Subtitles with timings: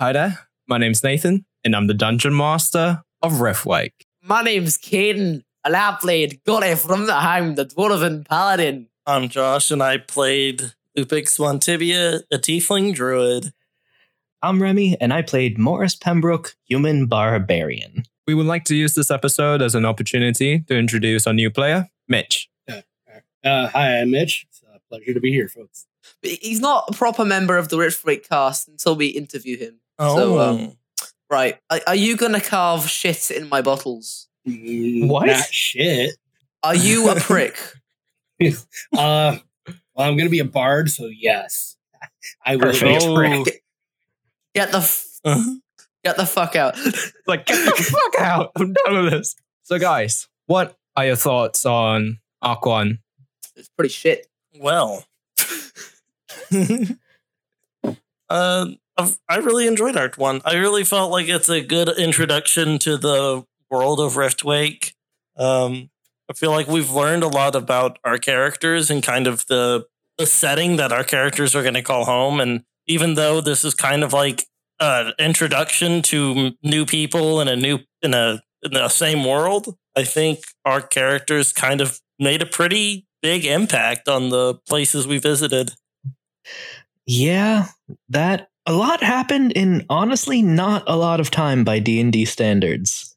[0.00, 4.04] Hi there, my name's Nathan, and I'm the Dungeon Master of Riftwake.
[4.22, 8.86] My name's Caden, and I played Gore from the Hound, the Dwarven Paladin.
[9.06, 13.52] I'm Josh, and I played Lupix Swantibia, a Tiefling Druid.
[14.40, 18.04] I'm Remy, and I played Morris Pembroke, human barbarian.
[18.28, 21.88] We would like to use this episode as an opportunity to introduce our new player,
[22.06, 22.48] Mitch.
[22.68, 24.46] Uh, hi, I'm Mitch.
[24.48, 25.86] It's a pleasure to be here, folks.
[26.22, 29.80] But He's not a proper member of the Riftwake cast until we interview him.
[29.98, 30.76] Oh, So, um,
[31.30, 31.58] right.
[31.70, 34.28] Are, are you going to carve shit in my bottles?
[34.44, 35.26] What?
[35.26, 36.14] Not shit.
[36.62, 37.58] Are you a prick?
[38.40, 38.48] Uh,
[38.92, 39.38] well,
[39.98, 41.76] I'm gonna be a bard, so yes,
[42.46, 43.14] I will be a Perfect.
[43.44, 43.64] prick.
[44.54, 45.54] Get the f- Uh-huh.
[46.04, 46.76] get the fuck out.
[47.26, 48.52] Like, get the fuck out!
[48.56, 49.34] I'm done with this.
[49.64, 53.00] So, guys, what are your thoughts on Arc One?
[53.56, 54.28] it's pretty shit.
[54.58, 55.04] well.
[58.30, 58.66] uh,
[58.98, 60.40] I've, I really enjoyed Arc One.
[60.44, 64.92] I really felt like it's a good introduction to the world of Riftwake.
[65.36, 65.90] Um,
[66.28, 69.86] I feel like we've learned a lot about our characters and kind of the
[70.18, 72.40] the setting that our characters are going to call home.
[72.40, 74.46] And even though this is kind of like
[74.80, 80.02] an introduction to new people in a new in a in the same world, I
[80.02, 85.72] think our characters kind of made a pretty big impact on the places we visited.
[87.06, 87.68] Yeah,
[88.08, 93.16] that a lot happened in honestly not a lot of time by D&D standards.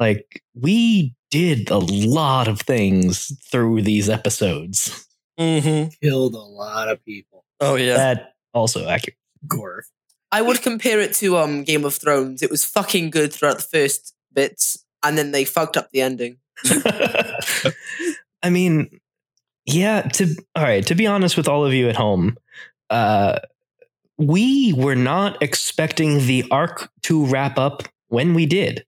[0.00, 5.06] Like we did a lot of things through these episodes.
[5.38, 5.90] Mm-hmm.
[6.02, 7.44] Killed a lot of people.
[7.60, 7.96] Oh yeah.
[7.98, 9.18] That also accurate.
[9.46, 9.82] Gorf.
[10.32, 12.42] I would compare it to um Game of Thrones.
[12.42, 16.38] It was fucking good throughout the first bits, and then they fucked up the ending.
[18.42, 18.98] I mean,
[19.66, 22.38] yeah, to all right, to be honest with all of you at home,
[22.88, 23.40] uh
[24.18, 28.84] we were not expecting the arc to wrap up when we did.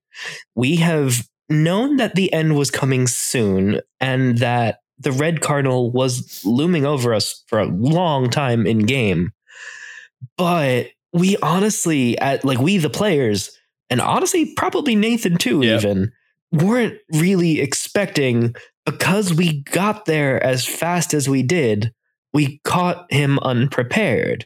[0.55, 6.41] We have known that the end was coming soon and that the red cardinal was
[6.45, 9.31] looming over us for a long time in game.
[10.37, 13.51] But we honestly at like we the players
[13.89, 15.79] and honestly probably Nathan too Yep.
[15.79, 16.11] even
[16.51, 18.53] weren't really expecting
[18.85, 21.93] because we got there as fast as we did,
[22.33, 24.45] we caught him unprepared.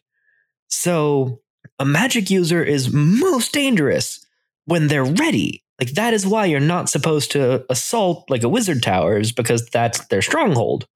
[0.75, 1.39] So,
[1.77, 4.25] a magic user is most dangerous
[4.65, 5.63] when they're ready.
[5.79, 10.05] Like, that is why you're not supposed to assault like a wizard towers because that's
[10.07, 10.87] their stronghold.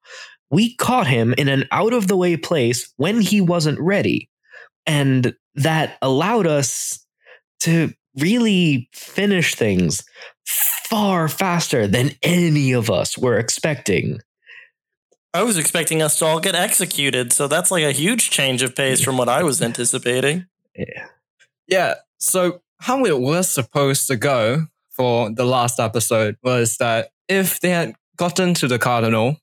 [0.50, 4.30] We caught him in an out of the way place when he wasn't ready.
[4.88, 7.06] And that allowed us
[7.62, 10.04] to really finish things
[10.90, 14.20] far faster than any of us were expecting.
[15.34, 18.76] I was expecting us to all get executed, so that's like a huge change of
[18.76, 20.46] pace from what I was anticipating.
[20.76, 21.08] Yeah.
[21.68, 21.94] Yeah.
[22.18, 27.70] So how it was supposed to go for the last episode was that if they
[27.70, 29.38] had gotten to the cardinal,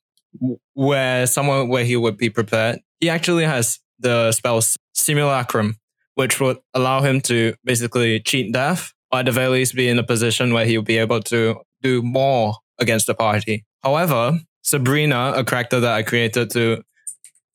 [0.73, 4.61] where somewhere where he would be prepared, he actually has the spell
[4.93, 5.77] simulacrum,
[6.15, 9.99] which would allow him to basically cheat death, or at the very least be in
[9.99, 13.65] a position where he would be able to do more against the party.
[13.83, 16.81] However, Sabrina, a character that I created to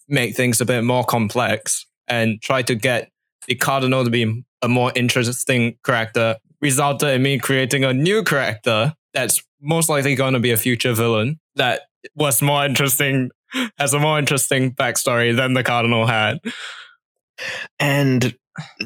[0.09, 3.11] make things a bit more complex and try to get
[3.49, 8.95] the cardinal to be a more interesting character resulted in me creating a new character
[9.13, 11.83] that's most likely going to be a future villain that
[12.15, 13.31] was more interesting
[13.77, 16.39] has a more interesting backstory than the cardinal had.
[17.81, 18.37] And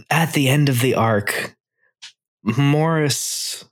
[0.08, 1.54] at the end of the arc,
[2.42, 3.68] Morris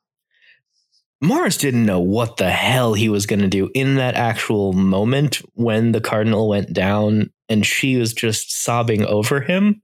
[1.23, 5.37] Morris didn't know what the hell he was going to do in that actual moment
[5.55, 9.81] when the cardinal went down and she was just sobbing over him.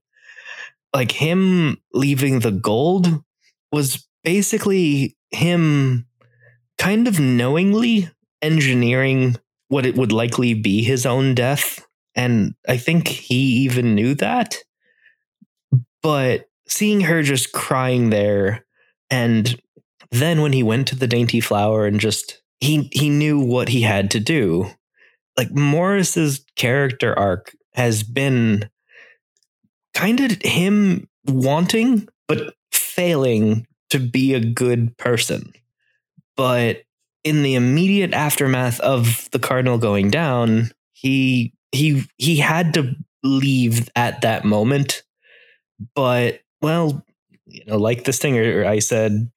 [0.93, 3.23] Like him leaving the gold
[3.71, 6.07] was basically him
[6.77, 8.09] kind of knowingly
[8.41, 9.37] engineering
[9.69, 11.85] what it would likely be his own death.
[12.15, 14.57] And I think he even knew that.
[16.03, 18.65] But seeing her just crying there
[19.09, 19.57] and
[20.11, 23.81] then when he went to the dainty flower and just he he knew what he
[23.81, 24.67] had to do.
[25.37, 28.69] Like morris's character arc has been
[29.93, 35.53] kind of him wanting but failing to be a good person.
[36.35, 36.83] But
[37.23, 43.89] in the immediate aftermath of the cardinal going down he he he had to leave
[43.95, 45.03] at that moment.
[45.95, 47.05] But well
[47.45, 49.31] you know like the stinger i said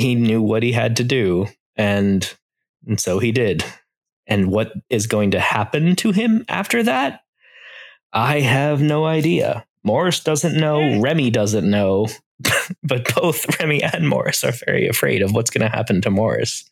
[0.00, 2.34] he knew what he had to do and,
[2.86, 3.64] and so he did
[4.26, 7.20] and what is going to happen to him after that
[8.12, 11.00] i have no idea Morris doesn't know, hmm.
[11.00, 12.08] Remy doesn't know,
[12.82, 16.68] but both Remy and Morris are very afraid of what's going to happen to Morris.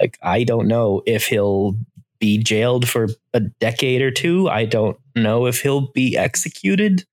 [0.00, 1.76] Like, I don't know if he'll
[2.18, 4.48] be jailed for a decade or two.
[4.48, 7.04] I don't know if he'll be executed.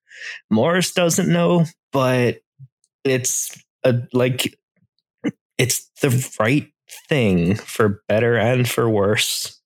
[0.50, 2.39] Morris doesn't know, but
[3.03, 4.57] it's a, like
[5.57, 6.71] it's the right
[7.09, 9.59] thing for better and for worse.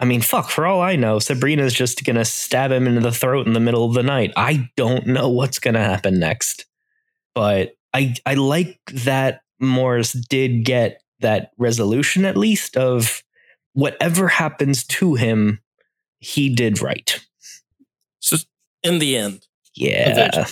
[0.00, 3.12] I mean, fuck, for all I know, Sabrina's just going to stab him into the
[3.12, 4.32] throat in the middle of the night.
[4.36, 6.66] I don't know what's going to happen next.
[7.34, 13.22] But I I like that Morris did get that resolution at least of
[13.74, 15.60] whatever happens to him,
[16.18, 17.24] he did right.
[18.20, 18.36] So,
[18.82, 19.46] In the end.
[19.74, 20.46] Yeah.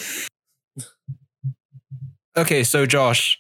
[2.37, 3.38] okay, so Josh,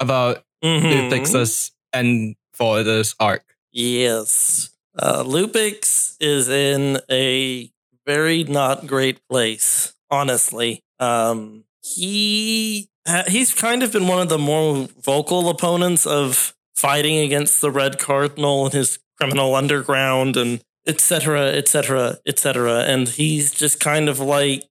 [0.00, 1.10] about Mhm.
[1.10, 3.44] Lupix's and for this arc.
[3.72, 4.70] Yes.
[4.98, 7.70] Uh, Lupix is in a
[8.06, 10.82] very not great place, honestly.
[11.00, 12.88] Um, he
[13.28, 17.98] he's kind of been one of the more vocal opponents of fighting against the Red
[17.98, 21.48] Cardinal and his criminal underground and etc.
[21.48, 21.56] etc.
[21.56, 22.78] et cetera, et cetera.
[22.80, 24.64] And he's just kind of like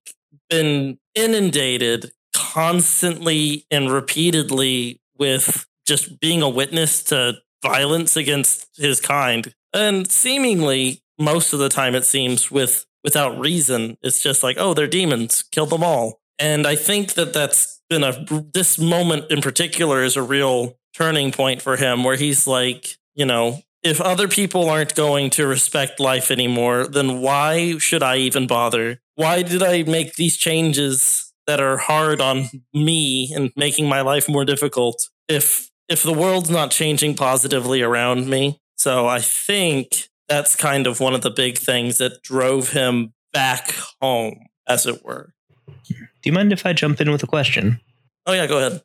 [0.50, 9.54] been inundated constantly and repeatedly with just being a witness to violence against his kind.
[9.74, 13.98] And seemingly most of the time it seems with without reason.
[14.02, 15.44] It's just like oh they're demons.
[15.52, 16.20] Kill them all.
[16.40, 21.32] And i think that that's been a this moment in particular is a real turning
[21.32, 26.00] point for him where he's like you know if other people aren't going to respect
[26.00, 29.00] life anymore then why should i even bother?
[29.16, 34.30] Why did i make these changes that are hard on me and making my life
[34.30, 38.60] more difficult if if the world's not changing positively around me.
[38.78, 43.76] So I think that's kind of one of the big things that drove him back
[44.02, 45.34] home, as it were.
[45.88, 47.80] Do you mind if I jump in with a question?
[48.26, 48.82] Oh yeah, go ahead.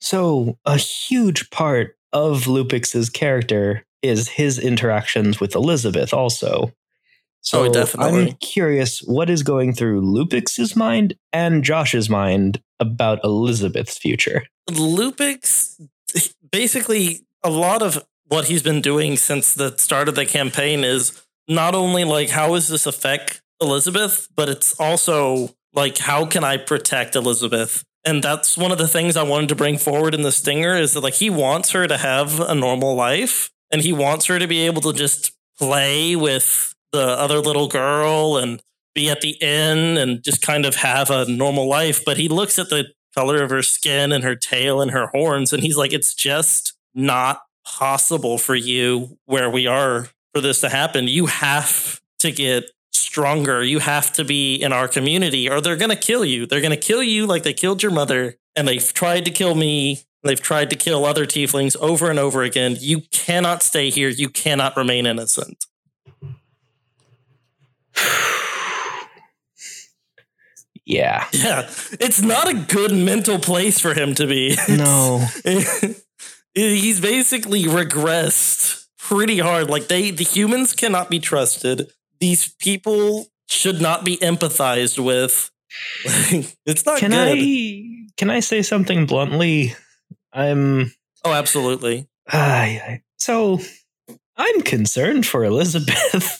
[0.00, 6.72] So, a huge part of Lupix's character is his interactions with Elizabeth also.
[7.42, 8.28] So Oh, definitely.
[8.28, 14.44] I'm curious what is going through Lupix's mind and Josh's mind about Elizabeth's future.
[14.68, 15.80] Lupix,
[16.50, 21.20] basically, a lot of what he's been doing since the start of the campaign is
[21.48, 26.56] not only like how does this affect Elizabeth, but it's also like how can I
[26.56, 27.84] protect Elizabeth?
[28.04, 30.94] And that's one of the things I wanted to bring forward in the stinger is
[30.94, 34.46] that like he wants her to have a normal life and he wants her to
[34.46, 38.62] be able to just play with the other little girl and
[38.94, 42.04] be at the inn and just kind of have a normal life.
[42.04, 45.52] But he looks at the color of her skin and her tail and her horns
[45.52, 50.68] and he's like, it's just not possible for you where we are for this to
[50.68, 51.08] happen.
[51.08, 53.62] You have to get stronger.
[53.62, 56.46] You have to be in our community or they're going to kill you.
[56.46, 59.54] They're going to kill you like they killed your mother and they've tried to kill
[59.54, 60.00] me.
[60.22, 62.76] They've tried to kill other tieflings over and over again.
[62.78, 64.08] You cannot stay here.
[64.08, 65.66] You cannot remain innocent.
[70.90, 71.26] Yeah.
[71.32, 71.70] Yeah,
[72.00, 74.56] it's not a good mental place for him to be.
[74.68, 75.24] No.
[76.54, 79.70] he's basically regressed pretty hard.
[79.70, 81.92] Like they, the humans cannot be trusted.
[82.18, 85.50] These people should not be empathized with.
[86.66, 87.38] It's not Can good.
[87.38, 89.74] I can I say something bluntly?
[90.32, 90.92] I'm
[91.24, 92.08] oh, absolutely.
[92.28, 93.60] I so
[94.36, 96.39] I'm concerned for Elizabeth.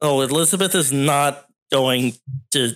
[0.00, 2.14] Oh, Elizabeth is not going
[2.52, 2.72] to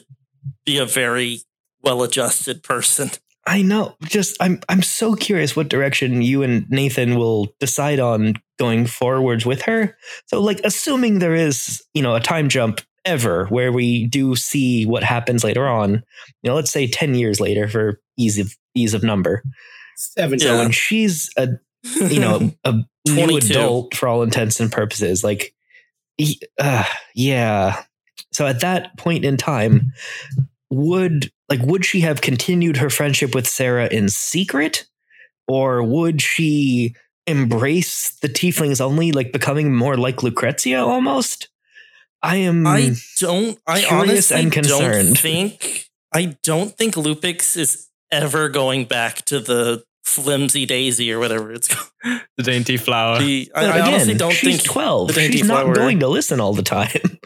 [0.65, 1.41] be a very
[1.83, 3.11] well-adjusted person.
[3.47, 3.97] I know.
[4.05, 9.45] Just I'm I'm so curious what direction you and Nathan will decide on going forwards
[9.45, 9.97] with her.
[10.27, 14.87] So like assuming there is, you know, a time jump ever where we do see
[14.87, 18.95] what happens later on, you know, let's say 10 years later for ease of ease
[18.95, 19.43] of number.
[19.97, 20.39] Seven.
[20.39, 20.61] So Yeah.
[20.61, 21.49] when she's a
[22.01, 22.75] you know, a
[23.09, 25.25] new adult for all intents and purposes.
[25.25, 25.53] Like, he-
[26.59, 27.83] uh, yeah.
[28.33, 29.93] So at that point in time,
[30.71, 34.87] would like would she have continued her friendship with Sarah in secret,
[35.47, 36.95] or would she
[37.27, 41.49] embrace the tieflings only, like becoming more like Lucrezia almost?
[42.23, 42.67] I am.
[42.67, 43.59] I don't.
[43.67, 45.89] I honestly and don't think.
[46.13, 51.69] I don't think Lupix is ever going back to the flimsy daisy or whatever it's
[51.69, 51.89] called.
[52.37, 53.19] The dainty flower.
[53.19, 54.65] The, I, but I honestly don't she's think.
[54.73, 55.09] twelve.
[55.09, 56.91] the dainty She's not flower- going to listen all the time.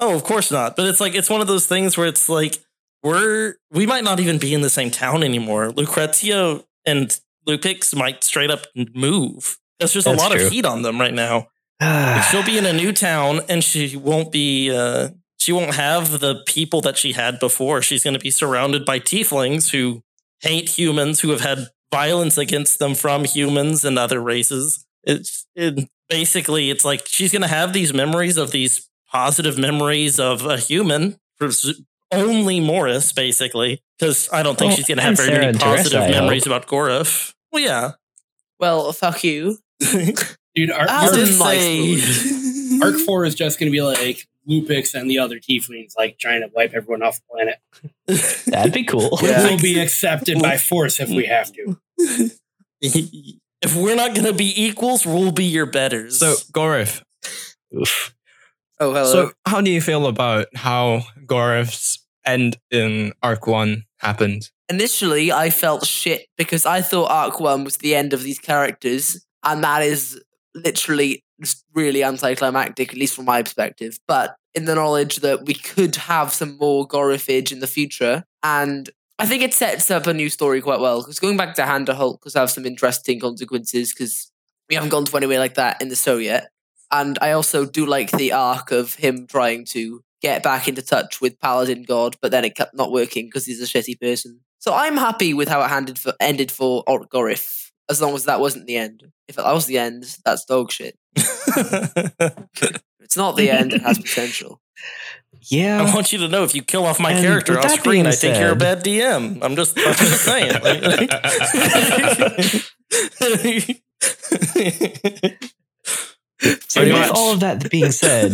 [0.00, 0.76] Oh, of course not.
[0.76, 2.56] But it's like it's one of those things where it's like
[3.02, 5.70] we're we might not even be in the same town anymore.
[5.70, 7.18] Lucrezia and
[7.48, 9.58] Lupix might straight up move.
[9.80, 10.46] There's just That's a lot true.
[10.46, 11.48] of heat on them right now.
[12.30, 15.08] She'll be in a new town and she won't be uh
[15.38, 17.82] she won't have the people that she had before.
[17.82, 20.02] She's going to be surrounded by tieflings who
[20.42, 24.84] hate humans, who have had violence against them from humans and other races.
[25.04, 30.18] It's it, basically it's like she's going to have these memories of these positive memories
[30.20, 31.80] of a human, pres-
[32.12, 35.48] only Morris, basically, because I don't think Well, she's going to have very Sarah many
[35.50, 37.34] and Teresa, positive memories about Gorif.
[37.52, 37.92] Well, yeah.
[38.58, 39.58] Well, fuck you.
[39.80, 44.94] Dude, Arc, As Arc, in, like, Arc 4 is just going to be like Lupix
[44.94, 47.22] and the other tieflings, like trying to wipe everyone off the
[48.06, 48.44] planet.
[48.46, 49.18] That'd be cool.
[49.22, 49.44] Yeah.
[49.44, 51.78] We'll be accepted by force if we have to.
[52.80, 56.18] if we're not going to be equals, we'll be your betters.
[56.18, 57.02] So, Gorif,
[57.76, 58.14] Oof.
[58.80, 59.12] Oh, hello.
[59.12, 64.50] so how do you feel about how Gorif's end in Arc 1 happened?
[64.68, 69.24] Initially, I felt shit because I thought Arc 1 was the end of these characters,
[69.42, 70.22] and that is
[70.64, 71.24] literally
[71.74, 73.98] really anticlimactic, at least from my perspective.
[74.06, 78.90] But in the knowledge that we could have some more Gorifage in the future, and
[79.18, 81.00] I think it sets up a new story quite well.
[81.00, 84.30] Because going back to Handa Hulk does have some interesting consequences because
[84.68, 86.50] we haven't gone to anywhere like that in the show yet.
[86.90, 91.20] And I also do like the arc of him trying to get back into touch
[91.20, 94.40] with Paladin God, but then it kept not working because he's a shitty person.
[94.58, 98.24] So I'm happy with how it handed for, ended for Or- Gorif, as long as
[98.24, 99.12] that wasn't the end.
[99.28, 100.98] If that was the end, that's dog shit.
[103.00, 104.60] It's not the end; it has potential.
[105.42, 105.82] Yeah.
[105.82, 108.06] I want you to know if you kill off my And character with off screen,
[108.06, 109.38] I think you're a bad DM.
[109.42, 110.52] I'm just, I'm just saying.
[116.40, 117.10] So Pretty with much.
[117.10, 118.32] all of that being said,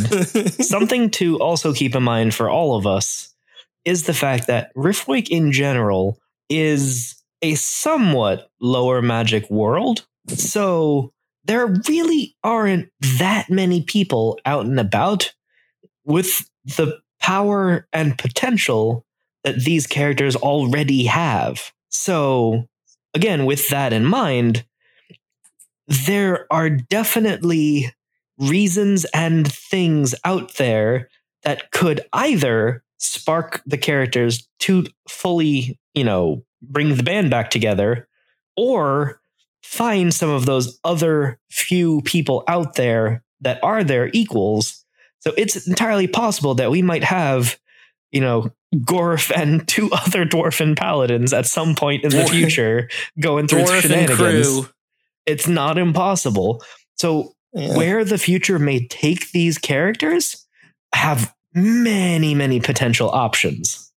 [0.65, 3.35] something to also keep in mind for all of us
[3.85, 6.19] is the fact that Riftwake in general
[6.51, 10.07] is a somewhat lower magic world.
[10.29, 11.13] So
[11.45, 12.89] there really aren't
[13.19, 15.33] that many people out and about
[16.05, 19.05] with the power and potential
[19.45, 21.73] that these characters already have.
[21.91, 22.67] So,
[23.13, 24.65] again, with that in mind,
[25.87, 27.95] there are definitely
[28.39, 31.09] reasons and things out there
[31.45, 38.09] that could either spark the characters to fully, you know, bring the band back together
[38.57, 39.21] or
[39.65, 44.85] find some of those other few people out there that are their equals.
[45.21, 47.59] So it's entirely possible that we might have,
[48.13, 53.49] you know, Gorf and two other dwarfen paladins at some point in the future going
[53.49, 54.47] through Dwarf shenanigans.
[54.47, 54.69] crew.
[55.27, 56.63] It's not impossible.
[56.97, 57.77] So Yeah.
[57.77, 60.47] where the future may take these characters
[60.95, 63.91] have many, many potential options.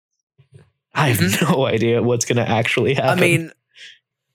[0.94, 1.52] I have mm-hmm.
[1.52, 3.18] no idea what's going to actually happen.
[3.18, 3.52] I mean,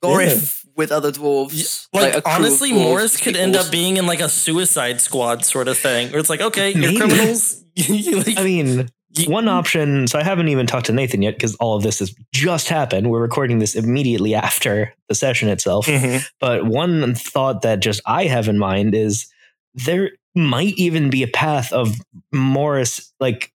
[0.03, 1.87] Gorif with other dwarves.
[1.93, 4.99] Like, a crew of honestly, dwarves Morris could end up being in like a Suicide
[4.99, 6.97] Squad sort of thing, where it's like, okay, you're Maybe.
[6.97, 7.63] criminals.
[7.75, 10.07] You, like, I mean, you- one option.
[10.07, 13.09] So I haven't even talked to Nathan yet because all of this has just happened.
[13.09, 15.85] We're recording this immediately after the session itself.
[15.87, 16.25] Mhm.
[16.41, 19.25] But one thought that just I have in mind is
[19.73, 21.95] there might even be a path of
[22.33, 23.51] Morris, like f-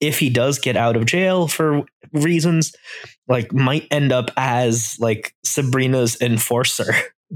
[0.00, 1.82] if he does get out of jail for
[2.12, 2.74] reasons,
[3.28, 6.94] like might end up as like Sabrina's enforcer.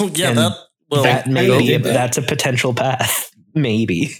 [0.00, 0.58] Oh, yeah, And that.
[0.90, 4.10] Well, that I may be that- that's a potential path, maybe.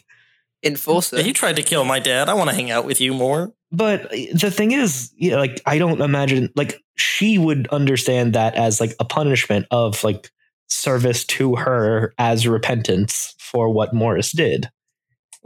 [0.62, 1.20] Enforcer.
[1.22, 2.28] he tried to kill my dad.
[2.28, 3.52] I want to hang out with you more.
[3.70, 8.32] But uh, the thing is, you know, like I don't imagine like she would understand
[8.34, 10.30] that as like a punishment of like
[10.68, 14.70] service to her as repentance for what Morris did.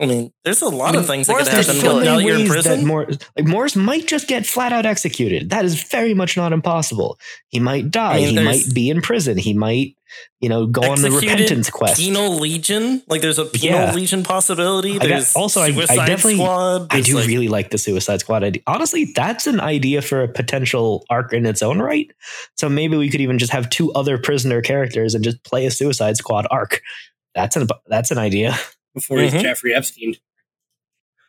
[0.00, 2.38] I mean, there's a lot I mean, of things that could happen so now you're
[2.38, 2.86] in prison.
[2.86, 5.50] Mor- like Morris might just get flat out executed.
[5.50, 7.18] That is very much not impossible.
[7.48, 8.14] He might die.
[8.14, 9.36] I mean, he might be in prison.
[9.38, 9.96] He might,
[10.40, 11.98] you know, go on the repentance quest.
[11.98, 13.92] Penal Legion, like there's a penal Yeah.
[13.92, 15.00] Legion possibility.
[15.00, 16.86] I There's also, I- I definitely- Squad.
[16.94, 18.62] I do like- really like the Suicide Squad idea.
[18.68, 22.08] Honestly, that's an idea for a potential arc in its own right.
[22.56, 25.72] So maybe we could even just have two other prisoner characters and just play a
[25.72, 26.82] Suicide Squad arc.
[27.34, 28.56] That's an that's an idea.
[28.98, 29.42] Before he's Mhm.
[29.42, 30.14] Jeffrey Epstein.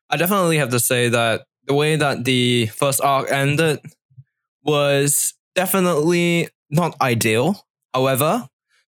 [0.10, 3.80] I definitely have to say that the way that the first arc ended
[4.64, 7.66] was definitely not ideal.
[7.94, 8.48] However,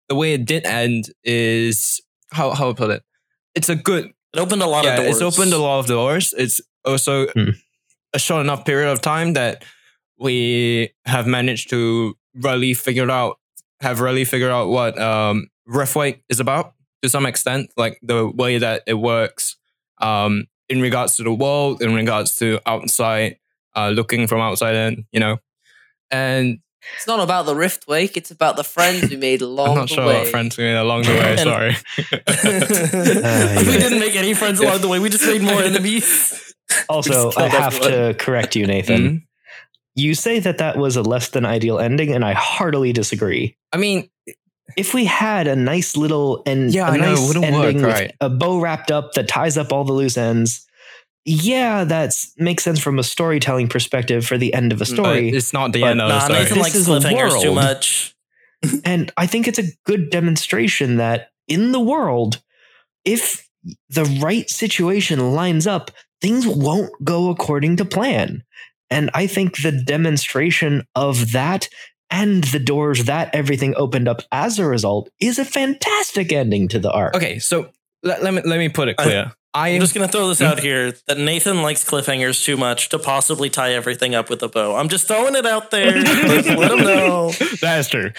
[0.10, 3.04] the way it did end is how how to put it.
[3.56, 4.92] It's a good It opened a lot yeah.
[4.96, 5.22] of doors.
[5.22, 6.34] It's opened a lot of doors.
[6.38, 7.50] It's also Hmm.
[8.14, 9.64] a short enough period of time that
[10.18, 13.40] we have managed to really figure out
[13.82, 18.58] have really figured out what um Riftwake is about to some extent, like the way
[18.58, 19.56] that it works.
[20.00, 23.38] Um, in regards to the world, in regards to outside,
[23.76, 25.38] uh, looking from outside in, you know.
[26.10, 26.60] And
[26.96, 28.16] It's not about the Riftwake.
[28.18, 30.20] It's about the friends we made along I'm not the sure way.
[30.20, 31.36] what friends we made along the way.
[31.38, 31.76] And- Sorry.
[33.66, 35.00] we didn't make any friends along the way.
[35.00, 36.54] We just made more enemies.
[36.90, 37.92] Also, I have everyone.
[37.92, 39.02] to correct you, Nathan.
[39.02, 39.22] Mhm.
[39.96, 43.58] You say that that was a less than ideal ending, and I heartily disagree.
[43.74, 44.10] I mean,
[44.78, 47.66] If we had a nice little and Yeah, a I know, it nice wouldn't work,
[47.66, 48.16] ending with right.
[48.22, 50.66] a bow wrapped up that ties up all the loose ends,
[51.26, 55.04] yeah, that makes sense from a storytelling perspective for the end of a mm, but
[55.04, 55.30] story.
[55.30, 56.40] it's not the end of the Nah, story.
[56.40, 58.16] Nathan This likes is a cliffhangers too much.
[58.86, 62.42] And I think it's a good demonstration that in the world,
[63.04, 63.48] if
[63.90, 65.90] the right situation lines up,
[66.22, 68.44] things won't go according to plan.
[68.92, 71.70] And I think the demonstration of that
[72.12, 76.80] and the doors that everything opened up as a result is a fantastic ending to
[76.80, 77.16] the arc.
[77.16, 77.70] Okay, so
[78.04, 79.32] let, let me let me put it uh, clear.
[79.54, 83.00] I, I'm just gonna throw this out here that Nathan likes cliffhangers too much to
[83.00, 84.76] possibly tie everything up with a bow.
[84.76, 86.02] I'm just throwing it out there.
[86.02, 87.32] Let him know.
[87.62, 88.12] that is true.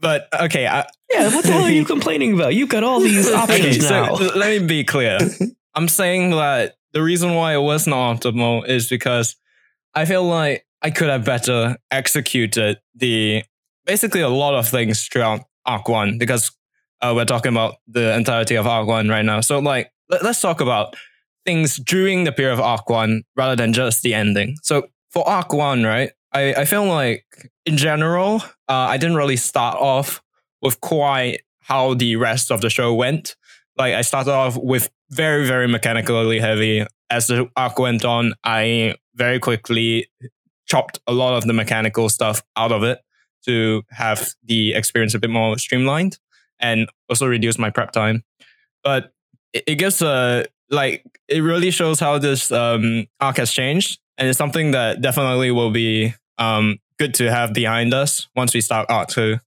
[0.00, 2.54] But okay, I, Yeah, what the hell are you complaining about?
[2.54, 3.36] You've got all these okay.
[3.36, 4.14] options So now.
[4.16, 5.18] l- let me be clear.
[5.74, 9.36] I'm saying that the reason why it was not optimal is because
[9.94, 13.44] I feel like I could have better executed the
[13.86, 16.50] basically a lot of things throughout Arc One because
[17.00, 19.40] uh, we're talking about the entirety of Arc One right now.
[19.40, 20.96] So like, let, let's talk about
[21.44, 24.56] things during the period of Arc One rather than just the ending.
[24.62, 27.24] So for Arc One, right, I, I feel like
[27.64, 30.20] in general, uh, I didn't really start off
[30.60, 33.36] with quite how the rest of the show went.
[33.76, 36.86] Like I started off with very, very mechanically heavy.
[37.10, 40.08] As the arc went on, I very quickly
[40.66, 43.00] chopped a lot of the mechanical stuff out of it
[43.44, 46.18] to have the experience a bit more streamlined
[46.60, 48.24] and also reduce my prep time.
[48.84, 49.12] But
[49.52, 54.28] it, it gives a like it really shows how this um, arc has changed, and
[54.28, 58.90] it's something that definitely will be um, good to have behind us once we start
[58.90, 59.38] arc two.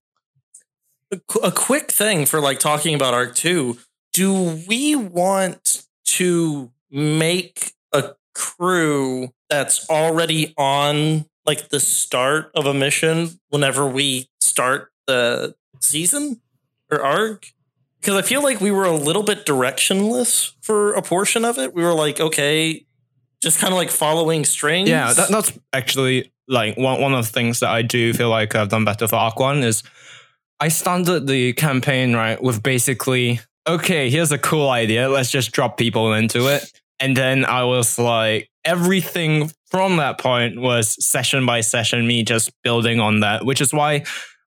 [1.10, 3.78] a qu- a quick thing for like talking about arc 2
[4.12, 12.74] do we want to make a crew that's already on like the start of a
[12.74, 16.40] mission whenever we start the season
[16.90, 17.46] or arc.
[18.00, 21.74] Because i feel like we were a little bit directionless for a portion of it.
[21.74, 22.86] We were like okay
[23.42, 24.88] just kind of like following strings.
[24.88, 28.54] Yeah, that, that's actually like one, one of the things that I do feel like
[28.54, 29.82] I've done better for Arc One is
[30.58, 35.76] I started the campaign right with basically okay, here's a cool idea, let's just drop
[35.76, 41.62] people into it, and then I was like everything from that point was session by
[41.62, 44.04] session me just building on that, which is why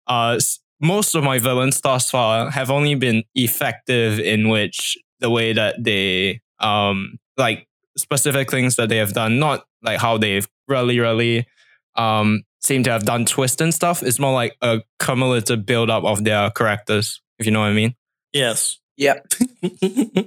[0.08, 0.39] uh,
[0.82, 5.84] most of my villains thus far have only been effective in which the way that
[5.84, 11.47] they um like specific things that they have done, not like how they've really, really
[11.95, 14.03] um seem to have done twist and stuff.
[14.03, 17.73] It's more like a cumulative build up of their characters, if you know what I
[17.73, 17.95] mean.
[18.34, 19.27] yes Yep.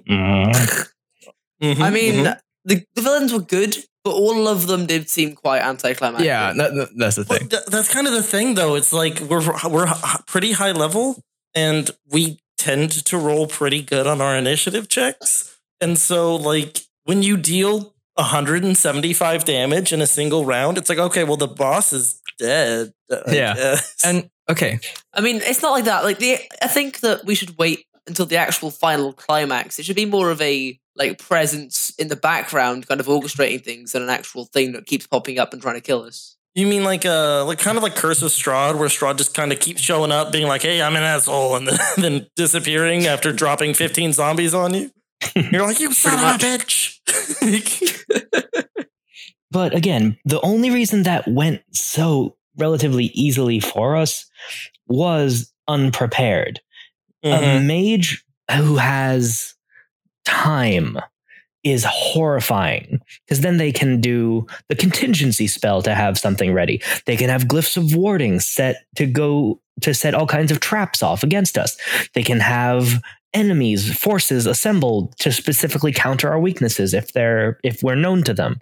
[0.08, 0.88] Mm.
[1.62, 2.38] Mhm, I mean, mhm.
[2.64, 6.26] The, the villains were good, but all of them did seem quite anticlimactic.
[6.26, 7.48] yeah, that, that- that's the thing.
[7.48, 8.74] th- that's kind of the thing, though.
[8.74, 9.86] It's like we're we're
[10.26, 11.22] pretty high level,
[11.54, 15.56] and we tend to roll pretty good on our initiative checks.
[15.80, 21.24] And so, like when you deal 175 damage in a single round, it's like okay,
[21.24, 22.92] well the boss is dead.
[23.10, 23.54] I Yeah.
[23.54, 23.96] guess.
[24.04, 24.78] And okay,
[25.12, 26.04] I mean, it's not like that.
[26.04, 29.78] Like the, I think that we should wait until the actual final climax.
[29.78, 33.92] It should be more of a like presence in the background, kind of orchestrating things,
[33.92, 36.36] than an actual thing that keeps popping up and trying to kill us.
[36.54, 39.52] you mean like uh like kind of like Curse of Strahd, where Strahd just kind
[39.52, 43.32] of keeps showing up, being like, "Hey, I'm an asshole," and then, then disappearing after
[43.32, 44.90] dropping 15 zombies on you.
[45.36, 46.98] You're like, "You son of a bitch."
[49.50, 54.24] But again, the only reason that went so relatively easily for us
[54.86, 56.60] was unprepared.
[57.24, 57.56] Mhm.
[57.56, 59.54] A mage who has
[60.24, 60.98] time
[61.64, 66.82] is horrifying because then they can do the contingency spell to have something ready.
[67.06, 71.02] They can have glyphs of warding set to go to set all kinds of traps
[71.02, 71.76] off against us.
[72.14, 73.00] They can have
[73.32, 78.58] enemies, forces assembled to specifically counter our weaknesses if they're if we're known to them.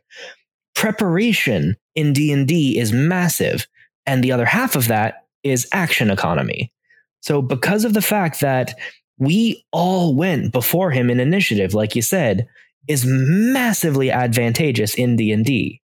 [0.74, 3.66] Preparation in D&D is massive
[4.06, 6.72] and the other half of that is action economy.
[7.20, 8.74] So because of the fact that
[9.18, 12.48] we all went before him in initiative like you said
[12.88, 15.80] is massively advantageous in D&D.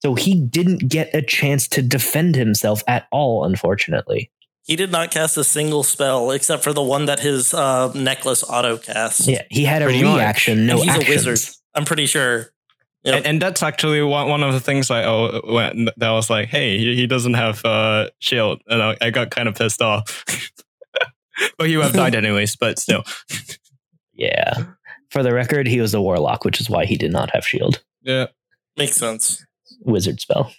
[0.00, 4.30] So he didn't get a chance to defend himself at all unfortunately.
[4.64, 8.44] He did not cast a single spell except for the one that his uh, necklace
[8.44, 9.26] auto cast.
[9.26, 10.16] Yeah, he had a Pretty much.
[10.16, 11.08] reaction, no and he's actions.
[11.08, 11.54] a wizard.
[11.74, 12.50] I'm pretty sure.
[13.04, 13.16] Yep.
[13.16, 16.48] And, and that's actually one, one of the things I oh when that was like,
[16.48, 20.24] hey, he, he doesn't have uh, shield, and I, I got kind of pissed off.
[21.58, 22.56] but he would have died anyways.
[22.56, 23.04] But still,
[24.14, 24.54] Yeah.
[25.10, 27.82] For the record, he was a warlock, which is why he did not have shield.
[28.02, 28.26] yeah.
[28.76, 29.44] Makes sense.
[29.80, 30.52] Wizard spell.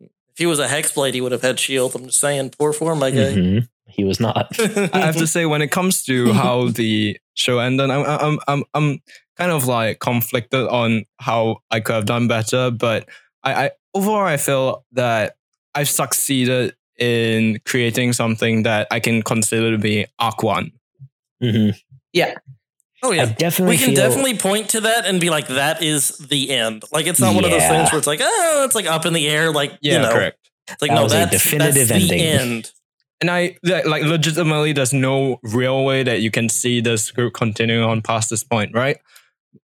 [0.00, 1.94] If he was a hexblade, he would have had shield.
[1.96, 3.32] I'm just saying, poor form, my guy.
[3.34, 3.68] Mhm.
[3.88, 4.48] He was not.
[4.94, 8.64] I have to say, when it comes to how the show ended, I'm I'm I'm
[8.74, 9.02] I'm
[9.36, 12.70] kind of like conflicted on how I could have done better.
[12.70, 13.08] But
[13.42, 15.36] I, I overall I feel that
[15.74, 20.72] I've succeeded in creating something that I can consider to be arc one.
[21.42, 21.74] Mhm.
[23.02, 23.24] oh I yeah.
[23.26, 26.84] definitely We can feel, definitely point to that and be like, that is the end.
[26.92, 29.12] Like it's not one of those things where it's like, oh, it's like up in
[29.12, 29.52] the air.
[29.52, 30.50] Like, Yeah, you know, correct.
[30.68, 32.40] it's like, That no, was a that's, definitive that's the ending.
[32.40, 32.70] end.
[33.20, 37.34] And I like like, legitimately, there's no real way that you can see this group
[37.34, 38.98] continuing on past this point, right?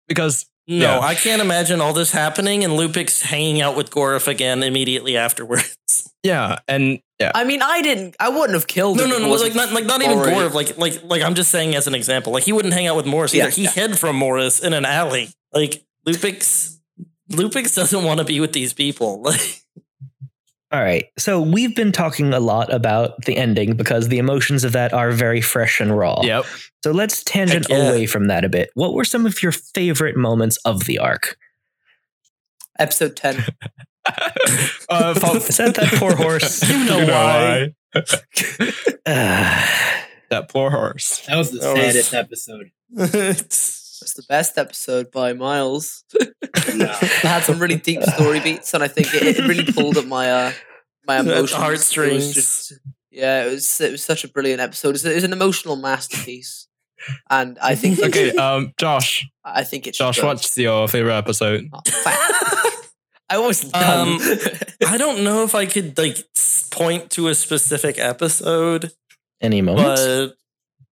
[0.09, 0.99] Because No, Yeah.
[1.01, 6.13] I can't imagine all this happening and Lupix hanging out with Gorif again immediately afterwards.
[6.23, 8.17] yeah, and yeah, I mean, I didn't.
[8.19, 9.11] I wouldn't have killed No, him.
[9.11, 9.31] no, if no.
[9.47, 10.55] Like not, like not even already- Gorif.
[10.55, 12.33] Like, like, like I'm just saying as an example.
[12.33, 13.45] Like he wouldn't hang out with Morris either.
[13.45, 13.71] Yeah, he yeah.
[13.71, 15.31] hid from Morris in an alley.
[15.55, 16.79] Like Lupix,
[17.31, 19.23] Lupix doesn't want to be with these people.
[19.27, 19.63] Like,
[20.73, 21.07] All right.
[21.17, 25.13] So we've been talking a lot about the ending because the emotions of that are
[25.13, 26.21] very fresh and raw.
[26.23, 26.45] yep.
[26.83, 27.89] So let's tangent yeah.
[27.89, 28.71] away from that a bit.
[28.75, 31.37] What were some of your favorite moments of the arc?
[32.79, 33.37] Episode ten.
[34.89, 36.63] uh, for- Is that that poor horse?
[36.69, 37.75] You know why.
[39.07, 41.25] Ah, that poor horse.
[41.27, 42.71] That was the That was- saddest episode.
[44.03, 46.05] It's the best episode by miles.
[46.75, 46.85] No.
[47.03, 50.07] It had some really deep story beats, and I think it, it really pulled at
[50.07, 50.53] my uh,
[51.07, 51.53] my emotions.
[51.53, 52.35] Heartstrings.
[52.35, 52.73] just-
[53.11, 54.89] yeah, it was it was such a brilliant episode.
[54.89, 56.67] It was, it was an emotional masterpiece,
[57.31, 59.95] and I think Okay, should- um, Josh, I think it.
[59.95, 60.27] Josh, go.
[60.27, 61.69] what's your favorite episode?
[61.73, 61.81] Oh.
[63.31, 64.19] I was Um.
[64.87, 66.19] I don't know if I could like
[66.71, 68.93] point to a specific episode,
[69.41, 70.35] any moments?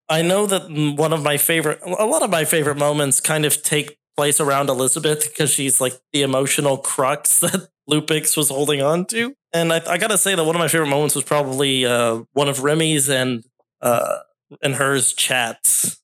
[0.09, 3.45] But I know that one of my favorite, a lot of my favorite moments kind
[3.45, 8.81] of take place around Elizabeth because she's like the emotional crux that Lupix was holding
[8.83, 9.35] on to.
[9.53, 12.49] And I, I gotta say that one of my favorite moments was probably uh, one
[12.49, 13.45] of Remy's and
[13.81, 14.19] uh,
[14.63, 16.01] and hers chats.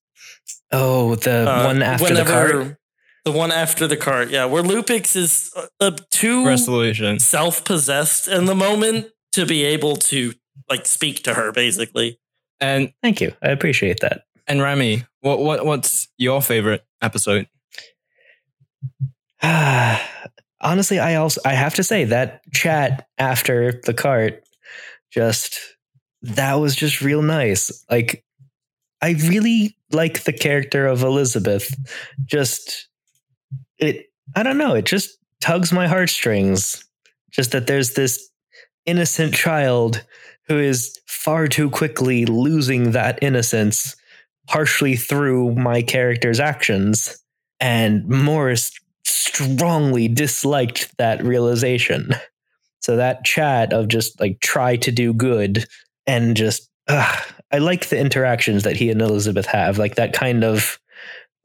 [0.72, 2.76] oh, the Uh, one after the cart.
[3.24, 7.18] The one after the cart, yeah, where Lupix is uh, uh, too Resolution.
[7.18, 10.32] self-possessed in the moment to be able to
[10.70, 12.18] like speak to her basically
[12.60, 13.32] And Thank you.
[13.42, 14.24] I appreciate that.
[14.46, 17.46] and Remy, what what what's your favorite episode?
[20.62, 24.44] Honestly, I also I have to say that chat after the cart
[25.10, 25.58] just
[26.22, 27.84] that was just real nice.
[27.90, 28.24] Like
[29.00, 31.74] I really like the character of Elizabeth.
[32.24, 32.88] Just
[33.78, 36.84] it I don't know, it just tugs my heartstrings.
[37.30, 38.28] Just that there's this
[38.86, 40.04] innocent child
[40.50, 43.94] who is far too quickly losing that innocence
[44.48, 47.22] partially through my character's actions
[47.60, 48.72] and Morris
[49.04, 52.16] strongly disliked that realization.
[52.80, 55.66] So that chat of just like try to do good
[56.04, 60.42] and just ugh, I like the interactions that he and Elizabeth have, like that kind
[60.42, 60.80] of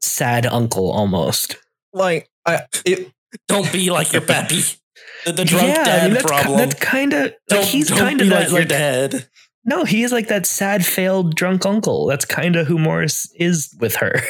[0.00, 1.58] sad uncle almost.
[1.92, 3.12] Like I it,
[3.46, 4.62] don't be like your pappy
[5.24, 8.20] the, the drunk I dad mean, that's, ki- problem that's kind of like he's kind
[8.20, 9.28] of like that your like dad
[9.66, 12.06] no, he is like that sad failed drunk uncle.
[12.06, 14.20] That's kind of who Morris is with her.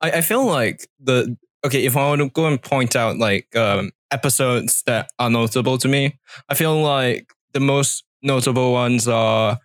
[0.00, 3.54] I, I feel like the okay if I want to go and point out like
[3.56, 9.60] um, episodes that are notable to me, I feel like the most notable ones are,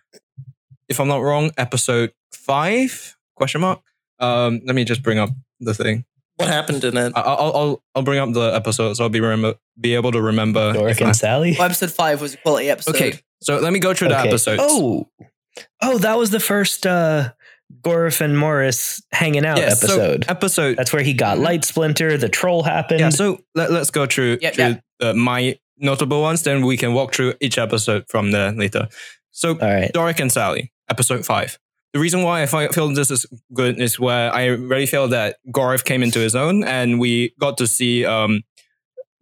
[0.88, 3.80] if I'm not wrong, episode five question mark.
[4.20, 6.04] Um, let me just bring up the thing.
[6.40, 9.20] What happened in it I- I'll I'll I'll bring up the episode so I'll be
[9.20, 10.72] remember be able to remember.
[10.72, 11.54] Doric if I- and Sally.
[11.58, 12.94] Well, episode five was a quality episode.
[12.96, 14.28] okay, so let me go through the Okay.
[14.28, 14.62] episodes.
[14.64, 15.08] Oh,
[15.82, 17.32] oh, that was the first uh,
[17.82, 20.24] Gorf and Morris hanging out Yeah, so episode.
[20.28, 22.16] episode That's where he got Light Splinter.
[22.18, 23.00] The troll happened.
[23.00, 24.84] Yeah, so let, us go through, Yep, through yep.
[25.00, 28.88] Uh, my notable ones, then we can walk through each episode from there later.
[29.30, 29.90] So, All right.
[29.92, 31.58] Doric and Sally, episode five.
[31.92, 35.84] The reason why I feel this is good is where I really feel that Gorif
[35.84, 38.42] came into his own, and we got to see um,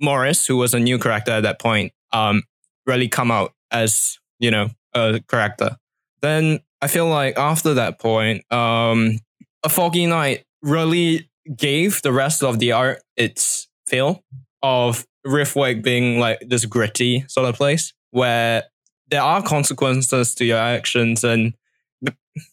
[0.01, 2.43] Morris, who was a new character at that point, um,
[2.87, 5.77] really come out as you know a character.
[6.21, 9.19] Then I feel like after that point, um,
[9.63, 14.23] a Foggy Night really gave the rest of the art its feel
[14.63, 18.65] of Riftwake being like this gritty sort of place where
[19.11, 21.55] there are consequences to your actions and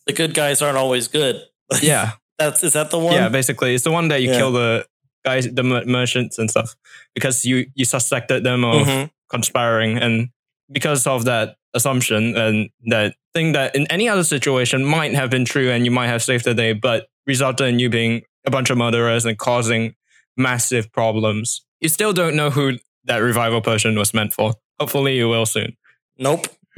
[0.07, 1.41] the good guys aren't always good
[1.81, 4.37] yeah that's is that the one yeah basically it's the one that you Yeah.
[4.37, 4.85] kill the
[5.23, 6.75] guys, the merchants and stuff,
[7.15, 9.09] because you you suspected them of Mhm.
[9.31, 10.29] conspiring, and
[10.71, 15.43] because of that assumption and that thing that in any other situation might have been
[15.43, 18.69] true, and you might have saved the day, but resulted in you being a bunch
[18.69, 19.95] of murderers and causing
[20.37, 21.65] massive problems.
[21.81, 24.53] You still don't know who that revival potion was meant for.
[24.79, 25.75] Hopefully, you will soon.
[26.19, 26.45] Nope.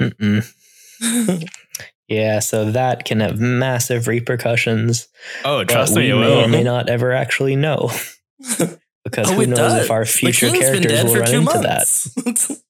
[2.08, 5.08] Yeah, so that can have massive repercussions.
[5.44, 6.44] Oh, trust me, we may will.
[6.44, 7.90] or may not ever actually know.
[9.04, 9.84] because Oh, who knows does.
[9.84, 11.86] if our future characters will for run two into that.
[12.24, 12.62] months.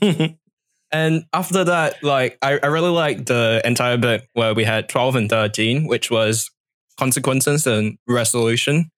[0.92, 5.14] And after that, like I, I really liked the entire bit where we had 12
[5.14, 6.50] and 13, which was
[6.98, 8.90] consequences and resolution.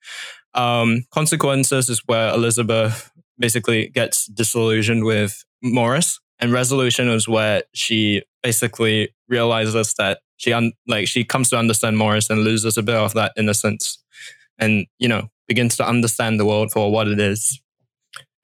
[0.55, 8.22] Um, consequences is where Elizabeth basically gets disillusioned with Morris, and resolution is where she
[8.42, 12.96] basically realizes that she un- like she comes to understand Morris and loses a bit
[12.96, 14.02] of that innocence,
[14.59, 17.61] and you know begins to understand the world for what it is.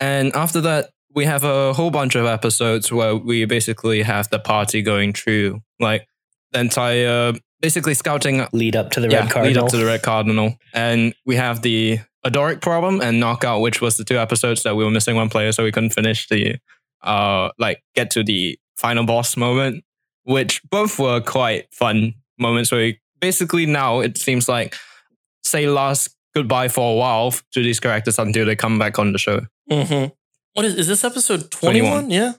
[0.00, 4.38] And after that, we have a whole bunch of episodes where we basically have the
[4.38, 6.06] party going through like
[6.52, 9.48] the entire basically scouting Lead up to the yeah, Red Cardinal.
[9.48, 13.80] lead up to the red cardinal and we have the adoric problem and knockout which
[13.80, 16.56] was the two episodes that we were missing one player so we couldn't finish the
[17.02, 19.84] uh like get to the final boss moment
[20.24, 24.76] which both were quite fun moments where we, basically now it seems like
[25.42, 29.18] say last goodbye for a while to these characters until they come back on the
[29.18, 30.12] show Mhm.
[30.54, 32.08] What is, is this episode 21?
[32.08, 32.10] 21.
[32.10, 32.32] Yeah.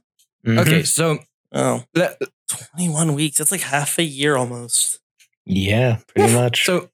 [0.45, 0.59] Mhm.
[0.59, 1.19] okay so
[1.51, 2.15] Oh, let,
[2.75, 3.39] 21 weeks.
[3.39, 4.99] That's like half a year almost.
[5.47, 6.63] Yeah, pretty much.
[6.63, 6.89] so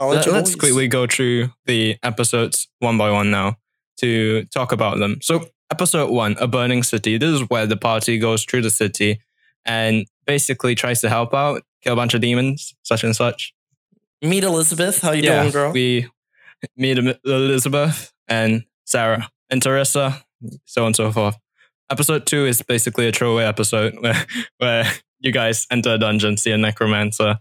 [0.00, 0.56] I'll let Let, you us boys.
[0.56, 3.56] quickly go through the episodes one by one now
[4.00, 5.18] to talk about them.
[5.22, 7.18] So, episode one, A Burning City.
[7.18, 9.20] This is where the party goes through the city
[9.64, 13.54] and basically tries to help out, kill a bunch of demons, such and such.
[14.22, 15.00] Meet Elizabeth.
[15.00, 15.72] How you doing, girl?
[15.72, 16.08] we
[16.76, 20.22] meet Elizabeth and Sarah and Teresa,
[20.64, 21.36] so on and so forth.
[21.90, 24.26] Episode two is basically a throwaway episode where,
[24.58, 24.84] where
[25.20, 27.38] you guys enter a dungeon, see a necromancer.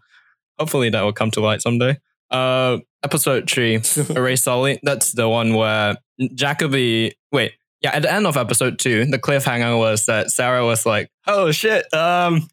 [0.58, 1.98] Hopefully, that will come to light someday.
[2.32, 4.80] Uh, episode three, Erase Solly.
[4.84, 5.98] That's the one where
[6.34, 7.16] Jacoby.
[7.32, 7.92] Wait, yeah.
[7.96, 11.92] At the end of episode two, the cliffhanger was that Sarah was like, "Oh shit,
[11.94, 12.48] um,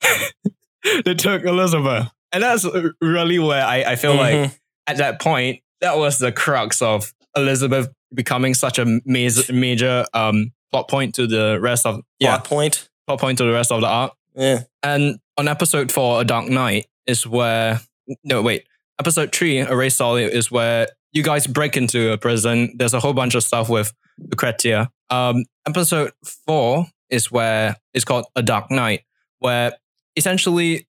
[1.04, 2.66] they took Elizabeth," and that's
[3.00, 4.58] really where I, I feel like Mhm.
[4.86, 10.52] at that point that was the crux of Elizabeth becoming such a major, major um
[10.70, 12.88] plot point to the rest of yeah Plot point.
[13.06, 14.12] plot point to the rest of the arc.
[14.34, 14.62] Yeah.
[14.82, 17.80] And on episode four, A Dark Knight, is where
[18.24, 18.64] no wait,
[19.00, 22.74] episode three, Erase Solly, is where you guys break into a prison.
[22.76, 24.90] There's a whole bunch of stuff with Lucretia.
[25.10, 26.12] Um, episode
[26.46, 29.02] four is where it's called A Dark Knight,
[29.38, 29.72] where
[30.16, 30.88] essentially,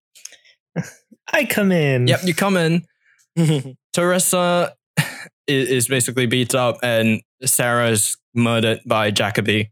[1.33, 2.07] I come in.
[2.07, 2.85] yep, you come in,
[3.93, 4.75] Teresa
[5.47, 9.71] is, is basically beat up, and Sarah is murdered by Jacoby,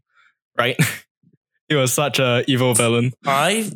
[0.56, 0.76] right?
[1.68, 3.12] he was such a evil villain.
[3.24, 3.70] I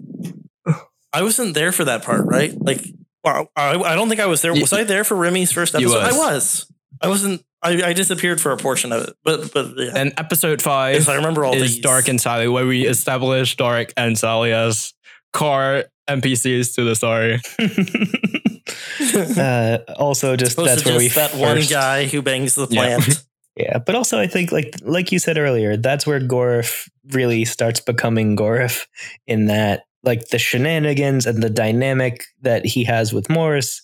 [1.12, 2.52] I wasn't there for that part, right?
[2.56, 2.84] Like,
[3.24, 4.54] well, I, I don't think I was there.
[4.54, 5.98] You- Was I there for Remy's first You episode?
[5.98, 6.18] I was.
[6.18, 6.72] was.
[7.02, 7.44] I wasn't.
[7.62, 9.92] I, I disappeared for a portion of it, but but yeah.
[9.94, 11.80] And episode five Yes, I remember all is these.
[11.80, 14.94] Doric and Sally, where we establish Doric and Sally as
[15.32, 17.40] core NPCs to the story.
[19.38, 22.96] uh, also, just that's to where we just that one guy who bangs the Yeah.
[22.98, 23.24] plant.
[23.56, 27.78] Yeah, but also I think like like you said earlier, that's where Gorif really starts
[27.80, 28.86] becoming Gorif
[29.26, 33.82] in that like the shenanigans and the dynamic that he has with Morris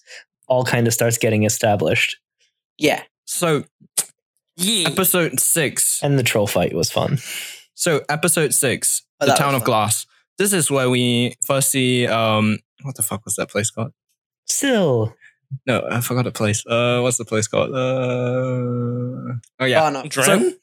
[0.49, 2.17] all kind of starts getting established.
[2.79, 3.03] Yeah.
[3.27, 3.65] So
[4.57, 4.89] yeah.
[4.89, 6.03] episode six.
[6.03, 7.19] And the troll fight was fun.
[7.75, 9.67] So episode six, Oh, the town of fun.
[9.67, 10.07] glass.
[10.39, 13.93] This is where we first see um what the fuck was that place called?
[14.47, 15.15] Still,
[15.67, 16.65] No, I forgot the place.
[16.67, 17.71] Uh what's the place called?
[17.71, 19.81] Uh oh yeah.
[19.81, 20.09] Varnock.
[20.11, 20.57] Dren?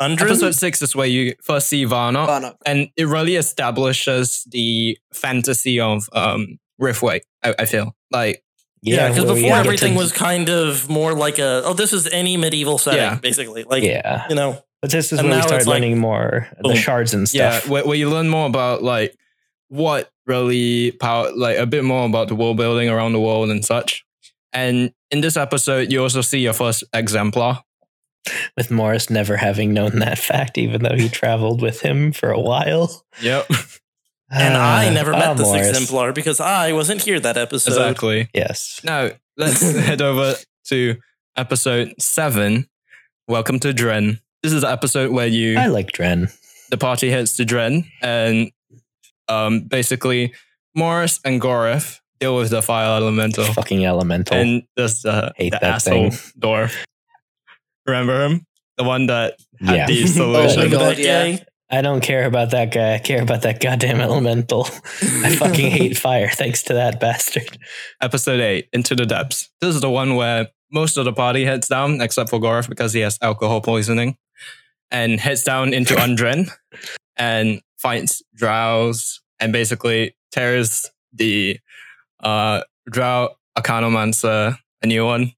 [0.00, 0.20] Undren?
[0.20, 2.28] Episode six is where you first see Varnock.
[2.28, 2.56] Varnock.
[2.64, 7.22] and it really establishes the fantasy of um Riftwake.
[7.42, 8.43] I, I feel like
[8.92, 11.92] Yeah, because where we before everything to- was kind of more like a oh, this
[11.92, 13.14] is any medieval setting, Yeah.
[13.16, 13.64] basically.
[13.64, 14.26] Like yeah.
[14.28, 16.74] you know, But this is And where we now start it's like, learning more the
[16.76, 17.70] shards and yeah, stuff.
[17.70, 19.16] where, where you learn more about like
[19.68, 23.64] what really power, like a bit more about the world building around the world and
[23.64, 24.04] such.
[24.52, 27.62] And in this episode, you also see your first exemplar.
[28.56, 32.40] With Morris never having known that fact, even though he traveled with him for a
[32.40, 33.04] while.
[33.20, 33.50] Yep,
[34.34, 35.68] and I Ah, never ah, met this Morris.
[35.68, 37.70] exemplar because I wasn't here that episode.
[37.72, 38.28] exactly.
[38.34, 38.80] Yes.
[38.84, 40.34] Now let's head over
[40.66, 40.96] to
[41.36, 42.66] episode seven.
[43.28, 44.20] Welcome to Dren.
[44.42, 46.28] This is the episode where you I like Dren.
[46.70, 48.50] the party heads to Dren, and
[49.28, 50.34] um, basically
[50.74, 54.36] Morris and Gorif deal with the fire elemental, Fucking elemental.
[54.36, 56.32] and there's the, Hate the that asshole thing.
[56.40, 56.84] dwarf.
[57.86, 58.46] Remember him?
[58.76, 59.86] The one that had Yeah.
[59.86, 60.70] the Oh my solution.
[60.70, 61.36] God, yeah.
[61.70, 62.94] I don't care about that guy.
[62.94, 64.66] I care about that goddamn elemental.
[65.00, 67.58] I fucking hate fire thanks to that bastard.
[68.00, 69.50] Episode 8, Into the Depths.
[69.60, 72.92] This is the one where most of the party heads down, except for Gorf because
[72.92, 74.16] he has alcohol poisoning,
[74.90, 76.50] and heads down into Undren
[77.16, 81.58] and fights Drows and basically tears the
[82.22, 85.32] uh, Drow Arcanomancer a new one.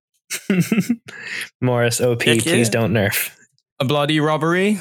[1.60, 2.52] Morris OP, Heck yeah.
[2.52, 3.30] please don't nerf.
[3.78, 4.80] A bloody robbery.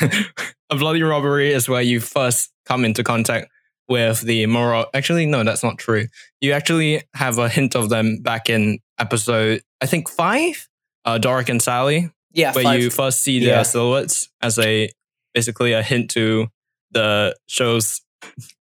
[0.70, 3.48] a bloody robbery is where you first come into contact
[3.88, 4.86] with the moral.
[4.94, 6.06] Actually, no, that's not true.
[6.40, 10.68] You actually have a hint of them back in episode, I think five,
[11.04, 12.80] uh, Doric and Sally, Yeah, where five.
[12.82, 13.62] you first see their Yeah.
[13.62, 14.88] silhouettes as a
[15.34, 16.48] basically a hint to
[16.92, 18.00] the show's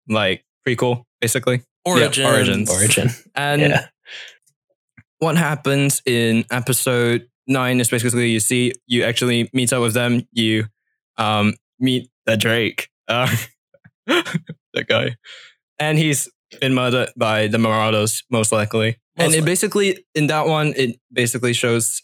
[0.08, 2.26] like prequel, basically Origins.
[2.26, 2.70] origins.
[2.70, 3.10] Origin.
[3.34, 3.86] And Yeah.
[5.18, 10.22] what happens in episode nine is basically you see you actually meet up with them
[10.32, 10.66] you
[11.18, 13.28] um meet the drake uh
[14.06, 15.16] that guy.
[15.78, 16.28] And he's
[16.60, 18.98] been murdered by the marauders most likely.
[19.16, 19.50] And Most it likely.
[19.52, 22.02] basically in that one it basically shows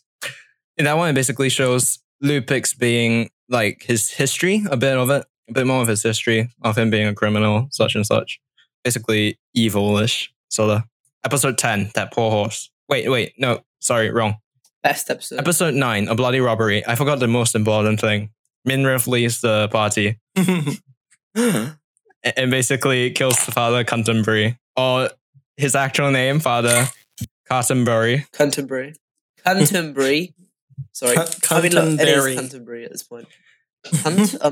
[0.77, 5.25] in that one it basically shows lupix being like his history a bit of it
[5.49, 8.41] a bit more of his history of him being a criminal such and such.
[8.85, 10.33] Basically evil-ish.
[10.49, 10.83] Sort of
[11.25, 12.71] episode 10 that poor horse.
[12.89, 14.37] Wait wait no sorry wrong.
[14.83, 15.39] Best episode.
[15.39, 16.87] episode 9 a bloody robbery.
[16.87, 18.31] I forgot the most important thing
[18.69, 20.19] minrith leaves the party
[21.35, 25.11] and basically kills the father Canterbury or
[25.57, 26.87] his actual name father
[27.49, 28.95] Canterbury Canterbury.
[29.45, 30.35] Canterbury.
[30.93, 31.17] Sorry.
[31.17, 32.85] Cunt- I mean, look, it Canterbury.
[32.85, 33.27] at this point.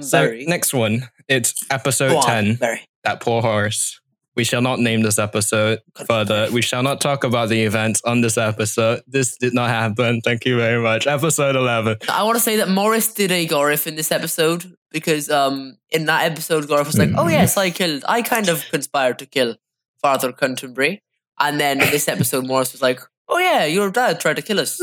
[0.03, 2.81] so next one it's episode on, 10 Barry.
[3.05, 4.01] that poor horse
[4.39, 6.49] we shall not name this episode further.
[6.53, 9.03] We shall not talk about the events on this episode.
[9.09, 10.21] This did not happen.
[10.21, 11.09] Thank you very much.
[11.09, 11.97] Episode 11.
[12.09, 16.07] I want to say that Morris did a Gorif in this episode because um in
[16.07, 18.05] that episode Gorif was like, "Oh yes, I killed.
[18.09, 19.57] I kind of conspired to kill
[20.01, 21.03] Father Canterbury,"
[21.41, 24.61] and then in this episode Morris was like, "Oh yeah, your dad tried to kill
[24.61, 24.81] us."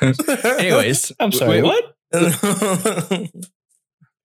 [0.00, 1.84] Anyways, I'm sorry, we- what?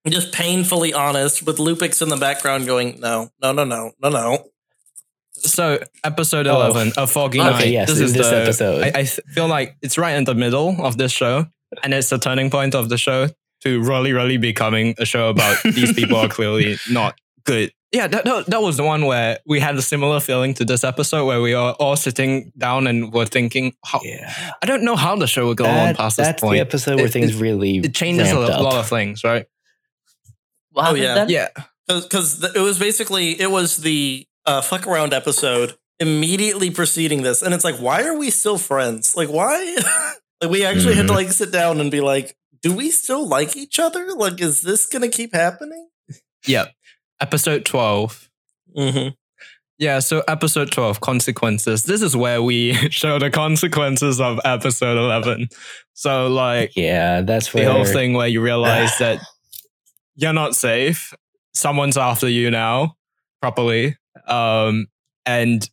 [0.07, 4.45] Just painfully honest with Lupix in the background going, no, no, no, no, no, no.
[5.33, 6.55] So, episode Oh.
[6.55, 7.67] 11, A Foggy Okay, Night.
[7.69, 8.83] yes, this is this the, episode.
[8.83, 11.45] I, I feel like it's right in the middle of this show,
[11.83, 13.27] and it's the turning point of the show
[13.63, 17.71] to really, really becoming a show about these people are clearly not good.
[17.91, 20.83] Yeah, that, that, that was the one where we had a similar feeling to this
[20.83, 24.31] episode where we are all sitting down and we're thinking, how, Yeah.
[24.61, 26.33] I don't know how the show will go on past this point.
[26.33, 26.53] that's point.
[26.57, 28.61] the episode where It- things it- really it changes a ramped up.
[28.61, 29.47] lot of things, right?
[30.71, 31.13] What Oh, yeah.
[31.15, 31.29] then?
[31.29, 31.47] Yeah.
[31.87, 37.41] Because it was basically, it was the uh, fuck around episode immediately preceding this.
[37.41, 39.15] And it's like, why are we still friends?
[39.15, 39.77] Like, why?
[40.41, 43.55] like, we actually had to like sit down and be like, do we still like
[43.55, 44.07] each other?
[44.15, 45.89] Like, is this going to keep happening?
[46.47, 46.67] Yeah.
[47.21, 48.29] Episode 12.
[48.75, 49.09] Mm-hmm.
[49.77, 51.83] Yeah, so episode 12, consequences.
[51.83, 55.47] This is where we show the consequences of episode 11.
[55.93, 59.21] So, like, Yeah, that's the whole thing where you realize that
[60.15, 61.13] you're not safe.
[61.53, 62.95] Someone's after you now,
[63.41, 63.95] properly.
[64.27, 64.87] Um,
[65.25, 65.67] and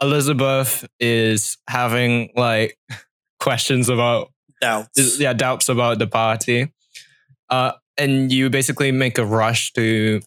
[0.00, 2.78] Elizabeth is having, like,
[3.40, 5.20] questions about Doubts.
[5.20, 6.72] yeah doubts about the party.
[7.50, 10.20] Uh and you basically make a rush to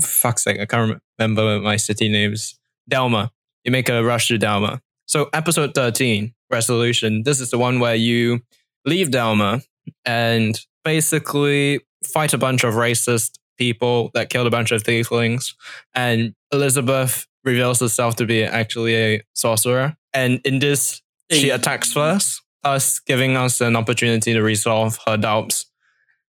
[0.00, 2.58] fuck's sake i can't remember my city names
[2.90, 3.30] delma
[3.64, 7.22] you make a rush to delma so episode 13 resolution.
[7.24, 8.42] This is the one where you
[8.84, 9.64] leave delma
[10.04, 15.54] and basically fight a bunch of racist people that killed a bunch of tieflings
[15.94, 22.42] and elizabeth reveals herself to be actually a sorcerer and in this she attacks first,
[22.64, 25.66] us giving us an opportunity to resolve her doubts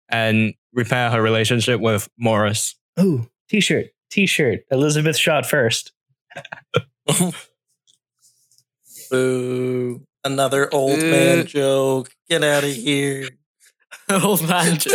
[0.09, 2.75] and repair her relationship with Morris.
[2.99, 4.61] Ooh, t-shirt, t-shirt.
[4.71, 5.93] Elizabeth shot first.
[9.09, 10.03] Boo.
[10.23, 11.11] Another old Boo.
[11.11, 12.11] man joke.
[12.29, 13.29] Get out of here.
[14.23, 14.77] Old man.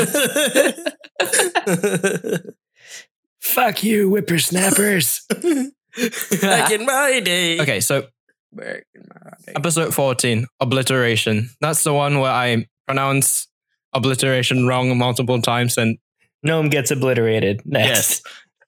[3.41, 5.25] Fuck you, whippersnappers.
[6.41, 7.61] Back in my day.
[7.61, 8.09] Okay, so
[8.53, 9.57] American Marathi.
[9.57, 11.51] episode 14, obliteration.
[11.61, 13.47] That's the one where I pronounce
[13.93, 15.99] obliteration wrong multiple times and
[16.43, 17.63] Gnome gets obliterated.
[17.65, 18.27] Next.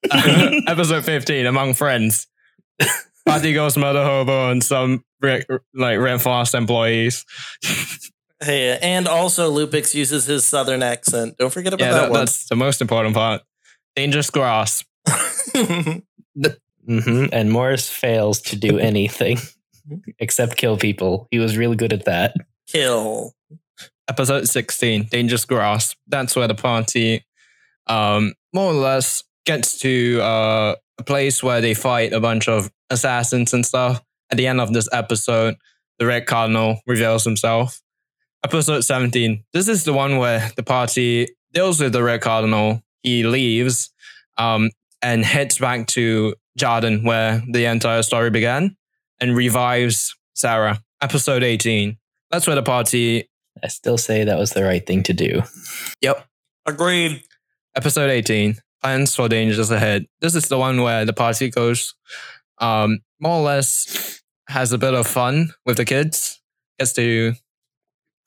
[0.09, 2.27] Uh, episode 15, among friends.
[3.25, 5.43] Party goes murder hobo and some re-
[5.73, 7.25] like reinforced employees.
[8.39, 11.37] Hey, and also Lupix uses his southern accent.
[11.37, 13.41] Don't forget about Yeah, that, that, that's the most important part.
[13.95, 14.83] Dangerous grass.
[15.53, 16.03] one.
[16.87, 19.39] hmm And Morris fails to do anything
[20.19, 21.27] except kill people.
[21.31, 22.35] He was really good at that.
[22.67, 23.33] Kill.
[24.09, 25.95] episode 16, Dangerous Grass.
[26.07, 27.25] That's where the party
[27.87, 32.69] um, more or less gets to uh, a place where they fight a bunch of
[32.89, 34.01] assassins and stuff.
[34.29, 35.55] At the end of this episode,
[35.99, 37.81] the Red Cardinal reveals himself.
[38.43, 39.43] Episode 17.
[39.51, 42.83] This is the one where the party deals with the Red Cardinal.
[43.01, 43.89] He leaves
[44.37, 44.69] um,
[45.01, 48.77] and heads back to Jarden, where the entire story began,
[49.19, 50.81] and revives Sarah.
[51.01, 51.97] Episode 18.
[52.29, 53.27] That's where the party.
[53.63, 55.41] I still say that was the right thing to do.
[56.01, 56.25] Yep.
[56.67, 57.23] Agreed.
[57.75, 58.57] Episode 18.
[58.83, 60.05] Plans for Dangers Ahead.
[60.21, 61.95] This is the one where the party goes,
[62.59, 66.39] um, more or less, has a bit of fun with the kids.
[66.77, 67.33] Gets to.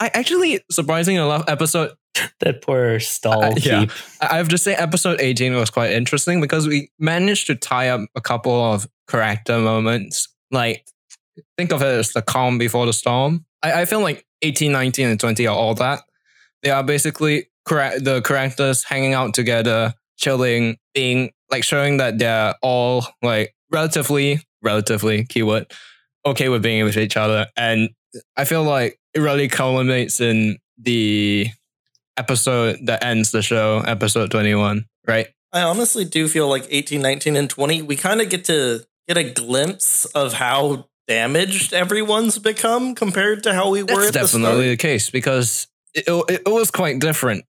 [0.01, 1.93] I actually, surprisingly enough, episode
[2.41, 3.87] That poor stall Uh, yeah.
[4.21, 8.09] I have to say, episode 18 was quite interesting because we managed to tie up
[8.15, 10.29] a couple of character moments.
[10.51, 10.85] Like,
[11.57, 13.45] think of it as the calm before the storm.
[13.63, 16.03] I, I feel like 18, 19, and 20 are all that.
[16.63, 22.55] They are basically correct the characters hanging out together, chilling, being like showing that they're
[22.63, 25.73] all like relatively, relatively keyword,
[26.27, 27.47] okay with being with each other.
[27.57, 27.91] And
[28.37, 31.49] I feel like it really culminates in the
[32.17, 35.29] episode that ends the show, episode 21, right?
[35.53, 39.17] I honestly do feel like 18, 19, and 20, we kind of get to get
[39.17, 44.29] a glimpse of how damaged everyone's become compared to how we were That's at the
[44.29, 44.43] start.
[44.43, 44.71] definitely start.
[44.71, 47.45] the case because it, it, it was quite different.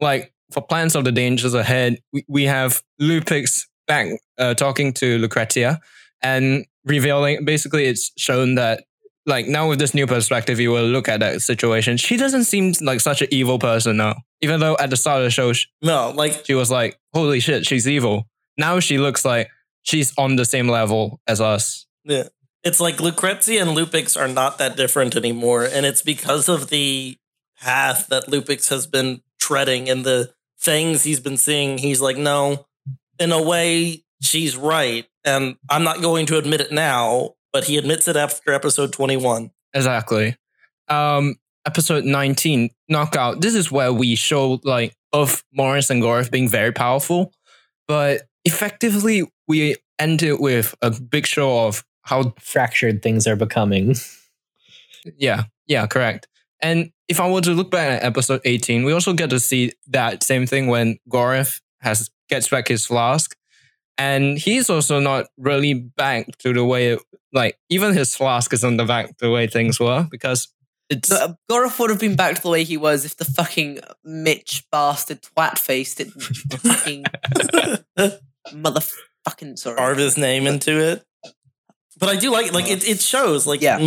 [0.00, 4.08] Like for Plans of the Dangers Ahead, we, we have Lupix back
[4.38, 5.78] uh, talking to Lucretia
[6.22, 8.84] and revealing basically it's shown that
[9.26, 12.72] like now with this new perspective you will look at that situation she doesn't seem
[12.80, 15.66] like such an evil person now even though at the start of the show she,
[15.82, 19.48] No, like, she was like holy shit she's evil now she looks like
[19.82, 22.24] she's on the same level as us yeah.
[22.62, 25.64] It's like Lucrezia and Lupix are not that different anymore.
[25.64, 27.16] And it's because of the
[27.60, 31.78] path that Lupix has been treading and the things he's been seeing.
[31.78, 32.66] He's like, no,
[33.18, 35.06] in a way, she's right.
[35.24, 39.50] And I'm not going to admit it now, but he admits it after episode 21.
[39.72, 40.36] Exactly.
[40.88, 43.40] Um, episode 19, Knockout.
[43.40, 47.32] This is where we show like both Morris and Gorf being very powerful,
[47.86, 53.94] but effectively we end it with a big show of how Fractured things are becoming.
[55.16, 56.26] yeah, yeah, correct.
[56.60, 59.72] And if I were to look back at episode 18, we also get to see
[59.86, 63.36] that same thing when Gorif has gets back his flask.
[63.98, 66.98] And he's also not really back to the way
[67.32, 70.48] like even his flask isn't the back the way things were because
[70.90, 73.24] it's But uh, Goroth would have been back to the way he was if the
[73.24, 77.04] fucking Mitch bastard twat face didn't fucking
[78.52, 79.76] motherfucking sorry.
[79.76, 81.04] carve his name into it.
[81.98, 82.86] But I do like like it.
[82.86, 83.78] It shows like Yeah.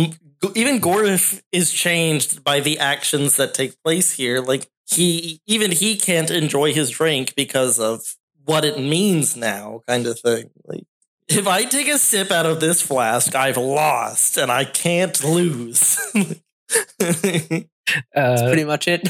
[0.54, 4.40] even Gorif is changed by the actions that take place here.
[4.40, 8.16] Like he even he can't enjoy his drink because of
[8.48, 10.50] what it means now, kind of thing.
[10.64, 10.84] Like
[11.28, 15.98] if I take a sip out of this flask, I've lost and I can't lose.
[16.98, 17.64] That's
[18.14, 19.08] Uh, pretty much it.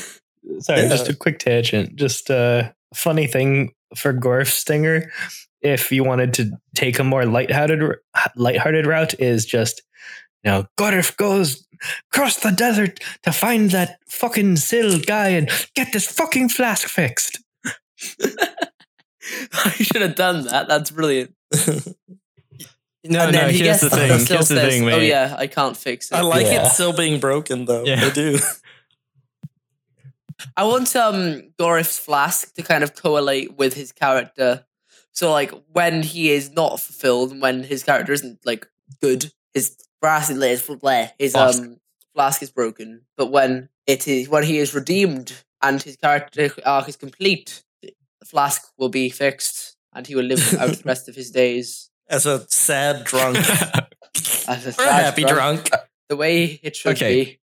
[0.61, 0.89] sorry, Yeah.
[0.89, 1.97] just a quick tangent.
[1.97, 5.11] Just a funny thing for Gorf Stinger.
[5.61, 7.83] If you wanted to take a more lighthearted,
[8.37, 9.83] lighthearted route, is just
[10.45, 11.67] you know, Gorf goes
[12.13, 17.41] across the desert to find that fucking Sill guy and get this fucking flask fixed.
[19.53, 20.69] I should have done that.
[20.69, 21.35] That's brilliant.
[23.05, 24.11] no, and no, he here's gets the thing.
[24.11, 26.15] and still Here's the says, thing, Oh yeah, I can't fix it.
[26.17, 26.67] I like Yeah.
[26.67, 27.85] it still being broken though.
[27.85, 28.05] Yeah.
[28.05, 28.39] I do.
[30.57, 34.65] I want um Gorif's flask to kind of correlate with his character.
[35.13, 38.67] So like when he is not fulfilled, when his character isn't like
[39.03, 41.61] good, his brass is flare, his Flask.
[41.63, 41.81] um
[42.15, 43.03] flask is broken.
[43.17, 47.65] But when it is when he is redeemed and his character arc is complete,
[48.21, 51.91] the flask will be fixed and he will live out the rest of his days
[52.11, 53.37] As a sad drunk.
[54.49, 55.69] as a or a sad happy drunk.
[56.09, 57.25] the way it should Okay.
[57.25, 57.41] be.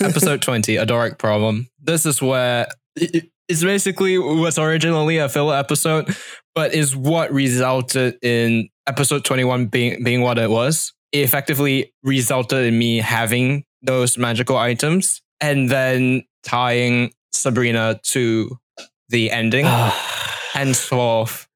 [0.04, 6.16] episode 20 a Doric problem this is where it's basically was originally a filler episode
[6.54, 12.64] but is what resulted in episode 21 being being what it was it effectively resulted
[12.66, 18.58] in me having those magical items and then tying sabrina to
[19.10, 19.66] the ending
[20.52, 21.46] henceforth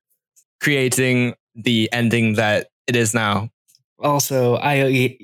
[0.60, 3.48] creating the ending that it is now.
[3.98, 5.16] Also i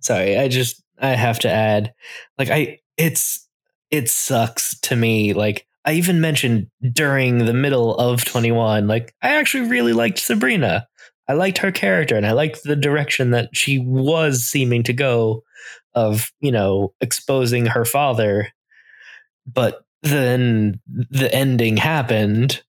[0.00, 1.92] sorry i just i have to add
[2.38, 3.46] like i it's
[3.90, 9.36] it sucks to me like i even mentioned during the middle of 21 like i
[9.36, 10.86] actually really liked sabrina.
[11.28, 15.42] I liked her character and i liked the direction that she was seeming to go
[15.96, 18.48] of you know exposing her father.
[19.46, 22.62] But then the ending happened,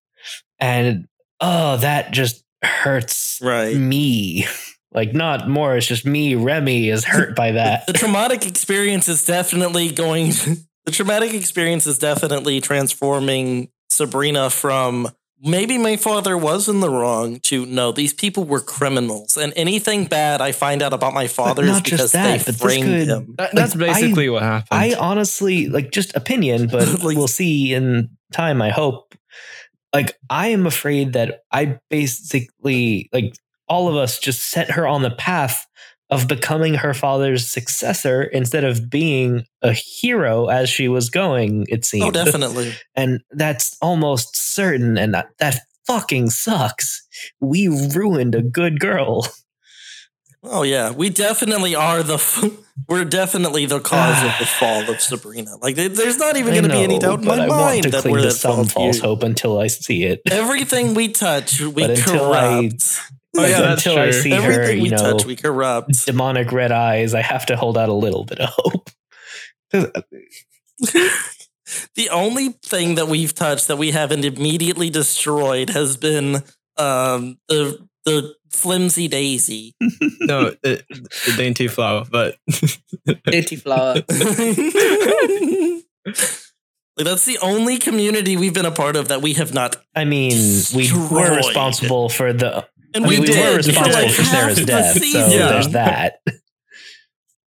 [0.59, 1.07] and
[1.39, 3.75] oh, that just hurts Right.
[3.75, 4.45] me.
[4.91, 7.85] Like not more it's just me, Remy is hurt by that.
[7.87, 10.29] The traumatic experience is definitely going.
[10.85, 15.09] the traumatic experience is definitely transforming Sabrina from
[15.41, 20.05] maybe my father was in the wrong to know these people were criminals, and anything
[20.05, 23.35] bad I find out about my father is because that, they framed could- him.
[23.37, 24.79] That- that's Like, I- basically what happened.
[24.81, 28.61] I honestly like just opinion, but Like- we'll see in time.
[28.61, 29.13] I hope.
[29.93, 33.35] Like I am afraid that I basically like
[33.69, 35.65] all of us just set her on the path
[36.09, 41.65] of becoming her father's successor instead of being a hero as she was going.
[41.67, 42.05] It oh, seems.
[42.05, 42.73] Oh, definitely.
[42.95, 47.05] and that's almost certain, and that that fucking sucks.
[47.39, 49.27] We ruined a good girl.
[50.49, 52.13] Oh yeah, we definitely are the.
[52.13, 52.45] F-
[52.87, 55.57] we're definitely the cause of the fall of Sabrina.
[55.57, 57.89] Like, there's not even going to be any doubt in my I mind want to
[57.89, 60.21] that cling we're to at some false hope until I see it.
[60.29, 63.01] Everything we touch, we But corrupt.
[63.37, 64.21] Oh, yeah, that's until I true.
[64.21, 66.05] see her, Everything we you know, touch, we corrupt.
[66.05, 68.89] demonic red eyes, I have to hold out a little bit of hope.
[71.95, 76.37] the only thing that we've touched that we haven't immediately destroyed has been
[76.77, 79.75] um, the the flimsy daisy.
[80.21, 82.37] no, the, the dainty flower, but
[83.25, 83.95] Dainty flower.
[83.95, 84.05] like
[86.97, 90.31] that's the only community we've been a part of that we have not, I mean,
[90.73, 92.65] we were responsible for the.
[92.93, 94.93] And I we, mean, we, did were for responsible like for half Sarah's the death,
[94.93, 95.31] so season.
[95.31, 95.47] Yeah.
[95.49, 96.19] there's that.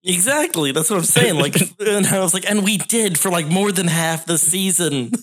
[0.05, 0.73] Exactly.
[0.73, 1.37] That's what I'm saying.
[1.37, 5.13] Like, and I was like, and we did for like more than half the season.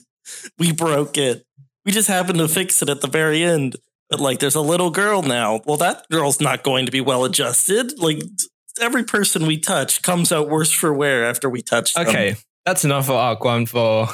[0.57, 1.45] We broke it.
[1.85, 3.75] We just happened to fix it at the very end.
[4.09, 5.61] But like, there's a little girl now.
[5.67, 7.99] Well, that girl's not going to be well adjusted.
[7.99, 8.23] Like,
[8.81, 12.07] every person we touch comes out worse for wear after we touch them.
[12.07, 12.35] okay,
[12.65, 14.07] that's enough for Arc One for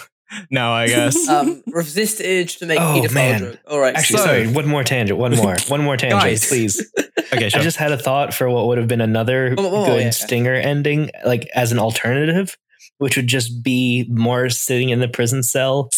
[0.50, 1.28] now, I guess.
[1.30, 3.40] Um, resist urge to make Oh, pedophile man.
[3.40, 3.60] joke.
[3.68, 3.96] All right.
[3.96, 5.18] Actually, So- sorry, one more tangent.
[5.20, 5.56] One more.
[5.68, 6.48] One more tangent, Guys.
[6.48, 6.92] please.
[7.34, 7.60] okay, sure.
[7.60, 10.02] I just had a thought for what would have been another Oh, oh, oh, good
[10.02, 10.10] yeah.
[10.12, 12.58] stinger ending, like as an alternative,
[12.98, 15.90] which would just be Morris sitting in the prison cell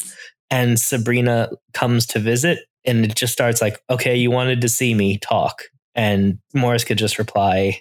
[0.51, 4.93] and Sabrina comes to visit and it just starts like, okay, you wanted to see
[4.93, 5.63] me talk.
[5.95, 7.79] And Morris could just reply,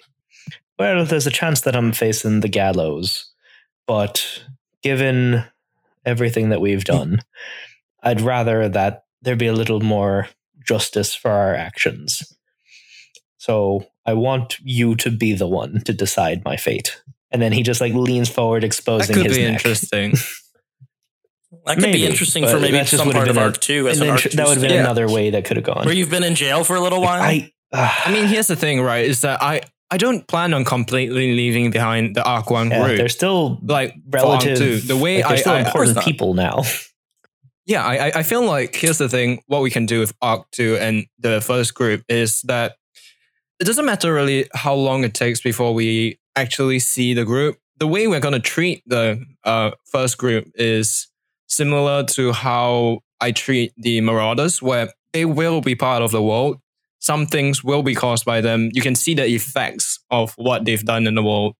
[0.79, 3.31] well, there's a chance that I'm facing the gallows.
[3.87, 4.43] But
[4.81, 5.43] given
[6.05, 7.19] everything that we've done,
[8.01, 10.27] I'd rather that there be a little more
[10.65, 12.21] justice for our actions.
[13.37, 17.01] So I want you to be the one to decide my fate.
[17.31, 19.53] And then he just like leans forward, that exposing could his be neck.
[19.53, 20.13] interesting.
[21.65, 24.47] That could be interesting for maybe some part of arc two as an arc that
[24.47, 24.81] would have been Yeah.
[24.81, 25.85] another way that could have gone.
[25.85, 27.21] Where you've been in jail for a little while.
[27.21, 29.05] I, uh, I mean, here's the thing, right?
[29.05, 29.61] Is that I
[29.93, 34.57] I don't plan on completely leaving behind the Arc One yeah, they're still Like relative.
[34.57, 36.03] Two, the way like, they're I, still I important not.
[36.03, 36.63] people now.
[37.67, 40.49] yeah, I, I- I feel like here's the thing: what we can do with Arc
[40.49, 42.77] Two and the first group is that
[43.59, 47.59] it doesn't matter really how long it takes before we actually see the group.
[47.77, 51.07] The way we're going to treat the uh, first group is
[51.47, 56.57] similar to how I treat the Marauders, where they will be part of the world.
[57.03, 58.69] Some things will be caused by them.
[58.71, 61.55] You can see the effects of what they've done in the world.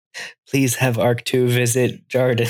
[0.49, 2.47] Please have Arc Two visit Jordan.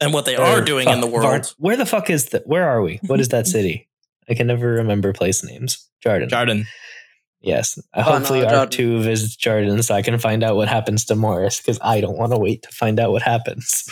[0.00, 1.24] and what they are Or, doing in the world.
[1.24, 2.40] Var- where the fuck is the?
[2.46, 3.00] Where are we?
[3.06, 3.88] What is that city?
[4.28, 5.90] I can never remember place names.
[6.02, 6.28] Jordan.
[6.28, 6.66] Jordan.
[7.40, 7.78] Yes.
[7.92, 11.04] Uh, oh, Hopefully, no, Arc Two visits Jordan, so I can find out what happens
[11.06, 13.84] to Morris because I don't want to wait to find out what happens.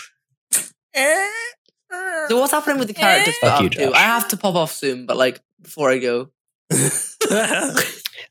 [2.28, 3.92] So what's happening with the characters Fuck you, Josh.
[3.94, 6.30] I have to pop off soon, but like before I go,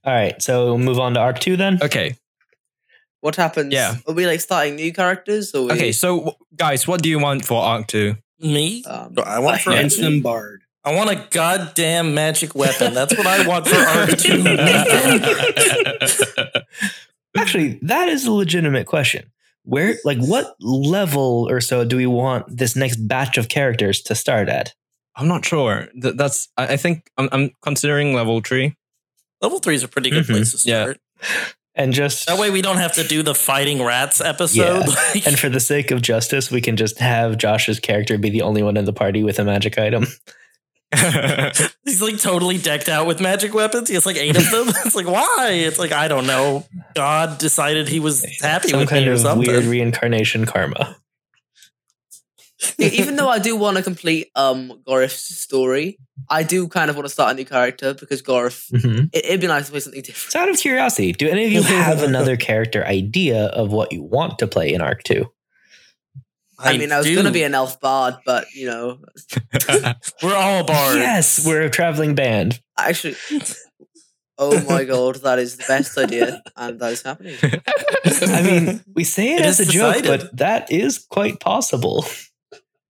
[0.03, 1.79] All right, so we'll move on to Arc Two then.
[1.81, 2.15] Okay.
[3.21, 3.71] what happens?
[3.73, 3.95] Yeah.
[4.07, 5.91] Are we like starting new characters or we, Okay.
[5.91, 8.15] So, guys, what do you want for Arc Two?
[8.39, 8.83] Me?
[8.85, 10.63] Um, I want for Handsome bard.
[10.83, 12.95] I want a goddamn magic weapon.
[12.95, 14.43] That's what I want for arc two.
[17.37, 19.31] Actually, that is a legitimate question.
[19.63, 24.15] Where, like, what level or so do we want this next batch of characters to
[24.15, 24.73] start at?
[25.15, 25.87] I'm not sure.
[26.01, 26.49] Th- That's.
[26.57, 28.75] I I think I'm, I'm considering level three.
[29.41, 30.31] Level three is a pretty good Mhm.
[30.31, 30.83] place to Yeah.
[30.83, 30.97] start.
[31.73, 34.57] And just That way we don't have to do the fighting rats episode.
[34.87, 34.93] Yeah.
[35.13, 38.41] Like, and for the sake of justice, we can just have Josh's character be the
[38.41, 40.05] only one in the party with a magic item.
[41.85, 43.87] he's like totally decked out with magic weapons.
[43.87, 44.67] He has like eight of them.
[44.85, 45.51] it's like why?
[45.51, 46.65] It's like I don't know.
[46.95, 49.47] God decided he was happy Some with kind me or of something.
[49.49, 50.97] weird reincarnation karma.
[52.77, 55.97] Even though I do want to complete um Gorif's story,
[56.29, 58.69] I do kind of want to start a new character because Gorif.
[58.71, 59.09] Mhm.
[59.13, 60.31] It, it'd be nice to play something different.
[60.31, 64.03] So, out of curiosity, do any of you have another character idea of what you
[64.03, 65.31] want to play in Arc Two?
[66.63, 68.99] I, mean, I was going to be an elf bard, but you know,
[70.23, 70.97] We're all bards.
[70.99, 72.61] Yes, we're a traveling band.
[72.77, 73.15] actually,
[74.37, 77.35] oh my god, that is the best idea, and that is happening.
[78.05, 82.05] I mean, we say it, It as a is joke, but that is quite possible.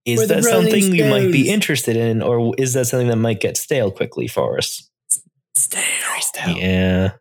[0.05, 3.39] Is that Rolling something you might be interested in, or is that something that might
[3.39, 4.89] get stale quickly for us?
[5.55, 6.57] Stale.
[6.57, 7.11] Yeah.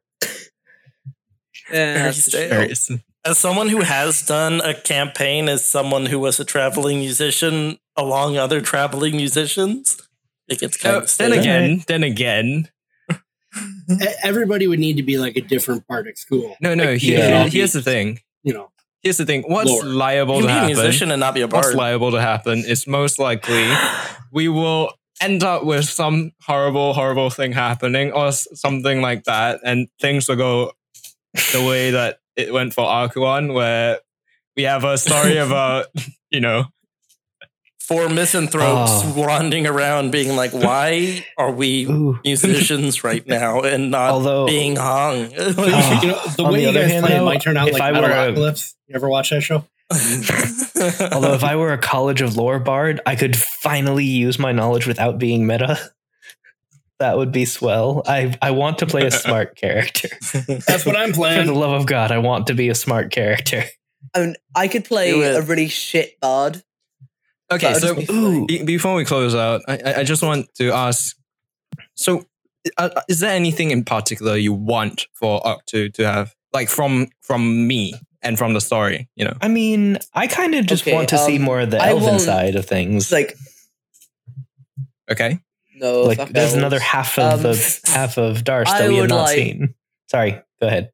[1.72, 2.40] Yeah, Very stale.
[2.40, 2.48] sure.
[2.48, 7.78] Very As someone who has done a campaign as someone who was a traveling musician
[7.96, 9.98] along other traveling musicians,
[10.48, 12.68] it gets kind Oh, of then again, then again,
[14.22, 16.56] Everybody would need to be like a different part of school.
[16.60, 16.92] no, no.
[16.92, 17.48] Like, Here, Yeah.
[17.48, 18.20] here's the thing.
[18.44, 18.70] You know,
[19.02, 19.42] Here's the thing.
[19.46, 19.84] What's Lore.
[19.84, 20.84] liable You to can be a happen?
[20.84, 21.64] musician and not be a part.
[21.64, 23.70] What's liable to happen is most likely
[24.32, 29.60] we will end up with some horrible, horrible thing happening or s- something like that,
[29.64, 30.72] and things will go
[31.52, 33.98] the way that it went for Arc One, where
[34.56, 35.86] we have a story about,
[36.30, 36.64] you know,
[37.90, 39.14] Four misanthropes Oh.
[39.16, 42.20] wandering around being like, why are we Ooh.
[42.24, 45.24] musicians right now and not Although, being hung?
[45.24, 47.56] Uh, you know the On way the you other guys hand, play it might turn
[47.56, 48.54] out if like I were a-
[48.86, 49.64] You ever watch that show?
[51.12, 54.86] although if I were a College of Lore bard, I could finally use my knowledge
[54.86, 55.76] without being meta.
[57.00, 58.02] That would be swell.
[58.06, 60.10] I I want to play a smart character.
[60.68, 61.40] That's what I'm playing.
[61.40, 63.64] For the love of God, I want to be a smart character.
[64.14, 66.62] I mean, I could play a really shit bard.
[67.52, 68.18] Okay, so be funny.
[68.18, 68.46] Ooh.
[68.46, 71.16] be- before we close out, I, I- I just want to ask.
[71.94, 72.24] So,
[72.78, 77.08] uh, is there anything in particular you want for Arc Two to have, like from
[77.22, 79.08] from me and from the story?
[79.16, 81.70] You know, I mean, I kind of just Okay, want to see um, more of
[81.70, 83.10] the I elven side of things.
[83.10, 83.36] Like
[85.10, 85.38] okay.
[85.74, 86.54] no, like there's elves.
[86.54, 89.74] another half of Um, the half of Darst I that we have not like- seen.
[90.10, 90.90] Sorry, go ahead.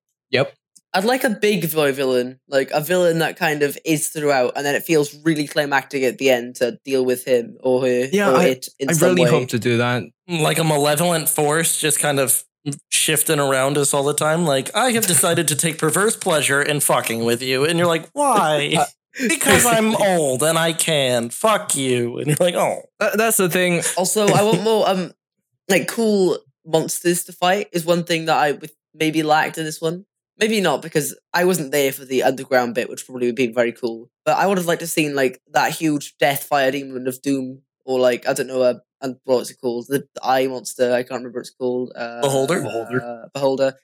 [0.97, 4.65] I'd like a big boy villain, like a villain that kind of is throughout, and
[4.65, 8.31] then it feels really climactic at the end to deal with him or her Yeah,
[8.33, 9.31] or I- it in I some really way.
[9.31, 10.05] hope to do that.
[10.29, 12.45] like a malevolent force just kind of
[12.91, 14.45] shifting around us all the time.
[14.45, 17.65] Like, I have decided to take perverse pleasure in fucking with you.
[17.65, 18.77] And you're like, why?
[19.29, 21.31] because I'm old and I can.
[21.31, 22.19] Fuck you.
[22.19, 22.83] And you're like, oh.
[23.01, 23.83] That- That's the thing.
[23.97, 25.13] Also, I want more um
[25.69, 29.81] like cool monsters to fight is one thing that I would maybe lacked in this
[29.81, 30.05] one.
[30.39, 33.72] Maybe not because I wasn't there for the underground bit, which probably would be very
[33.72, 34.11] cool.
[34.24, 37.62] But I would have liked to seen like that huge death fire demon of doom,
[37.84, 39.87] or like I don't know, uh, and what's it called?
[39.89, 40.93] The, the eye monster.
[40.93, 41.93] I can't remember what it's called.
[41.97, 42.61] Uh, Beholder?
[42.62, 43.03] Beholder.
[43.03, 43.74] Uh, beholder.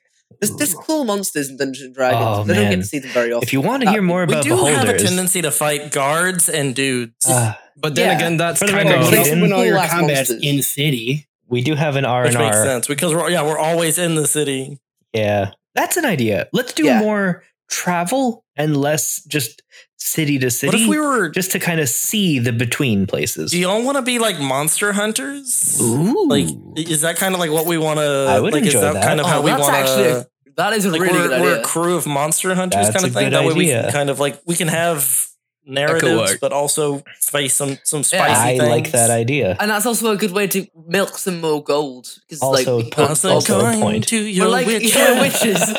[0.41, 2.23] There's, there's cool monsters in Dungeons and Dragons.
[2.25, 3.43] Oh, they don't get to see them very often.
[3.47, 5.93] If you want to hear more We about we do have a tendency to fight
[5.93, 7.29] guards and dudes.
[7.29, 8.17] uh, But then Yeah.
[8.17, 10.43] again, that's For kind of But Caden- also when all your Cool-ass combat's monsters.
[10.43, 11.29] in city.
[11.49, 14.15] we do have an R which and makes sense because we're, yeah, we're always in
[14.15, 14.79] the city.
[15.13, 16.49] Yeah, that's an idea.
[16.53, 16.99] Let's do Yeah.
[17.01, 19.63] more travel and less just
[19.97, 20.67] city to city.
[20.69, 21.29] What city, if we were.
[21.31, 23.51] just to kind of see the between places.
[23.53, 25.79] do y'all want to be like monster hunters?
[25.81, 28.27] Ooh, Like, is that kind of like what we want to?
[28.29, 29.05] I would like, enjoy is that, that.
[29.05, 30.29] kind of Oh, how we that's want to?
[30.57, 33.05] That is a Like really we're, good we're a crew of monster hunters That's kind
[33.05, 33.25] a of thing.
[33.31, 35.27] good That way we can kind of like we can have
[35.65, 38.43] narratives, but also face some some spicy Yeah.
[38.43, 38.69] I things.
[38.71, 39.57] like that idea.
[39.61, 42.09] and that's also a good way to milk some more gold.
[42.29, 44.09] Because Also, like, we po- Also, Also a point.
[44.09, 44.95] to We're your like witch.
[44.95, 45.63] yeah, witches.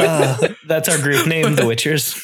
[0.00, 2.16] Uh, that's our group name, the Witchers.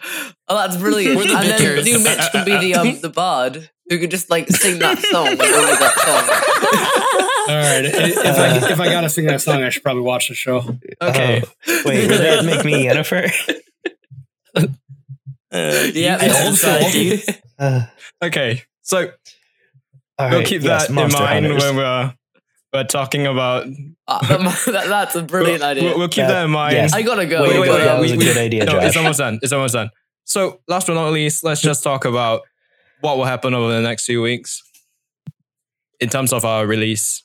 [0.48, 1.18] oh, that's brilliant.
[1.18, 4.48] The and then new Mitch can be the um the bard who could just like
[4.48, 7.84] sing that song, like, only that All right.
[7.84, 10.78] i- If I if I gotta sing that song, I should probably watch the show.
[11.02, 11.42] okay.
[11.68, 13.30] Oh, wait, would that make me Yennefer?
[15.54, 17.36] Uh, Yeah, you it's old school.
[17.58, 17.86] Uh,
[18.22, 18.62] Okay.
[18.82, 19.10] So
[20.18, 21.14] all we'll right, keep yes, that in mind
[21.46, 21.62] Hunters.
[21.62, 22.14] when we're
[22.72, 23.66] we're talking about.
[24.08, 24.40] Ah, that-
[24.72, 25.82] that- that's a brilliant we'll, idea.
[25.84, 26.74] We'll, we'll keep That- that in mind.
[26.74, 26.92] yes.
[26.92, 27.42] I gotta go.
[27.42, 29.38] Wait, wait, wait, wait, that was we- a we- good idea, No, it's almost done.
[29.42, 29.90] It's almost done.
[30.24, 32.42] So, last but not least, let's just talk about
[33.00, 34.62] what will happen over the next few weeks
[36.00, 37.22] in terms of our release.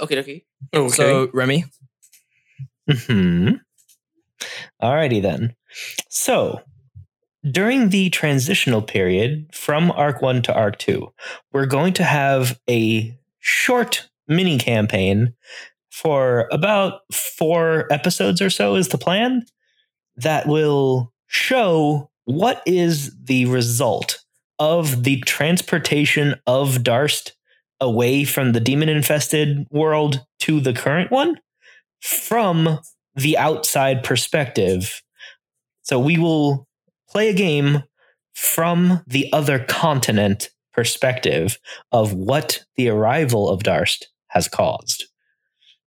[0.00, 0.44] Okay, okay.
[0.74, 0.88] Okay.
[0.96, 1.64] So, Remy,
[2.90, 3.50] Hmm.
[4.82, 5.54] Alrighty then.
[6.08, 6.62] So,
[7.50, 11.12] during the transitional period from Arc 1 to Arc 2,
[11.52, 15.34] we're going to have a short mini campaign
[15.90, 19.44] for about four episodes or so, is the plan,
[20.16, 24.24] that will show what is the result
[24.58, 27.36] of the transportation of Darst
[27.80, 31.38] away from the demon infested world to the current one
[32.00, 32.78] from
[33.14, 35.02] the outside perspective.
[35.82, 36.67] So we will
[37.10, 37.84] play a game
[38.34, 41.58] from the other continent perspective
[41.90, 45.04] of what the arrival of Darst has caused.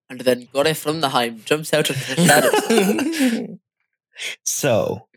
[0.09, 3.57] And then Gore from the Heim jumps out of the shadows.
[4.43, 5.07] So,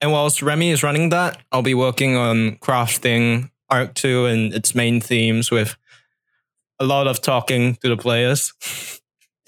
[0.00, 4.54] and And whilst Remy is running that, I'll be working on crafting Arc 2 and
[4.54, 5.76] its main themes with
[6.78, 8.52] a lot of talking to the players.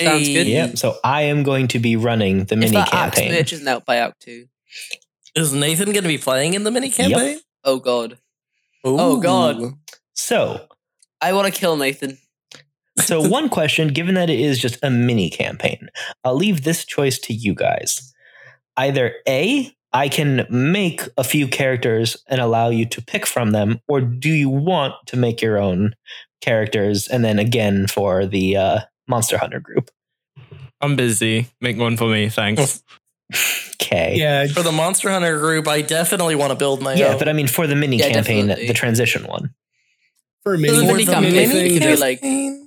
[0.01, 0.47] Sounds good.
[0.47, 0.53] Hey.
[0.53, 0.79] Yep.
[0.79, 3.33] So I am going to be running the mini that campaign.
[3.33, 4.47] bitch isn't out by Act 2.
[5.39, 7.41] Is Nathan going to be playing in the mini campaign?
[7.65, 8.19] Oh god.
[8.85, 9.75] Oh, God.
[10.15, 10.67] So,
[11.21, 12.19] I want to kill Nathan.
[12.99, 15.89] so one question, given that it is just a mini campaign,
[16.25, 18.13] I'll leave this choice to you guys.
[18.77, 23.81] Either A, I can make a few characters and allow you to pick from them,
[23.89, 25.95] or do you want to make your own
[26.41, 29.91] characters and then again for the uh, Monster Hunter group?
[30.81, 31.49] I'm busy.
[31.61, 32.83] Make one for me, thanks.
[33.91, 34.17] Okay.
[34.17, 37.19] Yeah, For the Monster Hunter group, I definitely want to build my Yeah, own.
[37.19, 38.67] but I mean for the mini Yeah, campaign, definitely.
[38.69, 39.55] the transition one.
[40.43, 42.23] for a For the mini, mini for campaign, mini you thing, could do, like-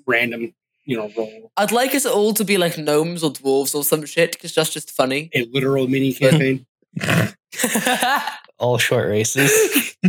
[0.08, 0.54] random,
[0.86, 4.04] you know, roll I'd like us all to be like gnomes or dwarves or some
[4.06, 5.30] shit because that's just funny.
[5.36, 6.66] a literal mini campaign.
[8.58, 9.96] All short races.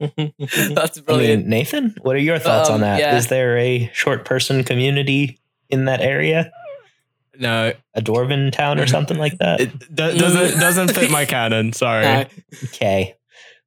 [0.00, 1.42] that's I brilliant.
[1.42, 3.14] mean, Nathan, what are your thoughts on Um, that?
[3.16, 3.28] Is yeah.
[3.30, 5.38] there a short person community
[5.70, 6.52] in that area?
[7.38, 9.60] No, A dwarven town or something like that?
[9.60, 11.72] it do- doesn't doesn't fit my canon.
[11.72, 12.04] Sorry.
[12.04, 12.24] No.
[12.64, 13.14] Okay.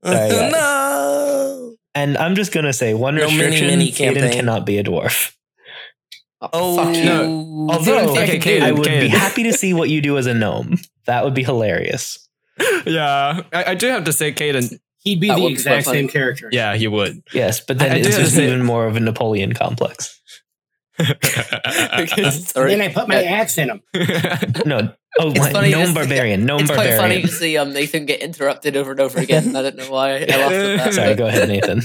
[0.03, 0.51] Sorry, guys.
[0.51, 1.75] no.
[1.95, 5.33] And I'm just gonna say one No mini, restriction: mini Caden cannot be a dwarf.
[6.41, 7.05] Oh, fuck oh, you.
[7.05, 7.67] no.
[7.71, 10.27] Although I okay, can Caden, I would be happy to see what you do as
[10.27, 10.77] a gnome.
[11.05, 12.19] That would be hilarious.
[12.85, 14.79] Yeah, I, I do have to say, Caden.
[14.99, 16.49] He'd be That the would be exact same character.
[16.51, 17.21] Yeah, he would.
[17.33, 20.19] Yes, but then I- I it's just say- even more of a Napoleon complex.
[22.31, 22.71] Sorry.
[22.71, 23.81] Then I put my axe in him.
[24.65, 27.73] No, oh, It's my, funny, gnome it's- barbarian, gnome it's quite funny to see um,
[27.73, 29.55] Nathan get interrupted over and over again.
[29.55, 30.93] I don't know why I laughed at that.
[30.93, 31.81] Sorry, go ahead, Nathan.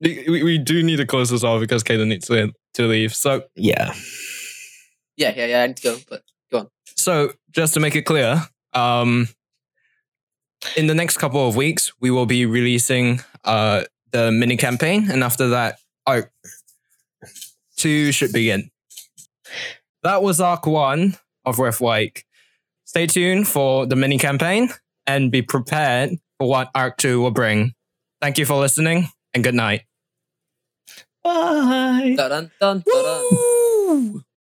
[0.00, 3.14] we, we do need to close this off because Caden needs to, to leave.
[3.14, 3.94] So Yeah,
[5.16, 5.62] Yeah, yeah, yeah.
[5.62, 6.68] I need to go, but go on.
[6.96, 8.42] So, just to make it clear,
[8.72, 9.28] um,
[10.76, 15.22] in the next couple of weeks, we will be releasing uh, the mini campaign, and
[15.22, 16.30] after that, Arc
[17.84, 18.70] Two should begin.
[20.04, 22.22] That was Arc One of Ref Riftwake.
[22.86, 24.70] Stay tuned for the mini campaign
[25.06, 27.74] and be prepared for what Arc Two will bring.
[28.22, 29.82] Thank you for listening, and good night.
[31.22, 32.14] bye.
[32.16, 34.24] dun dun dun dun.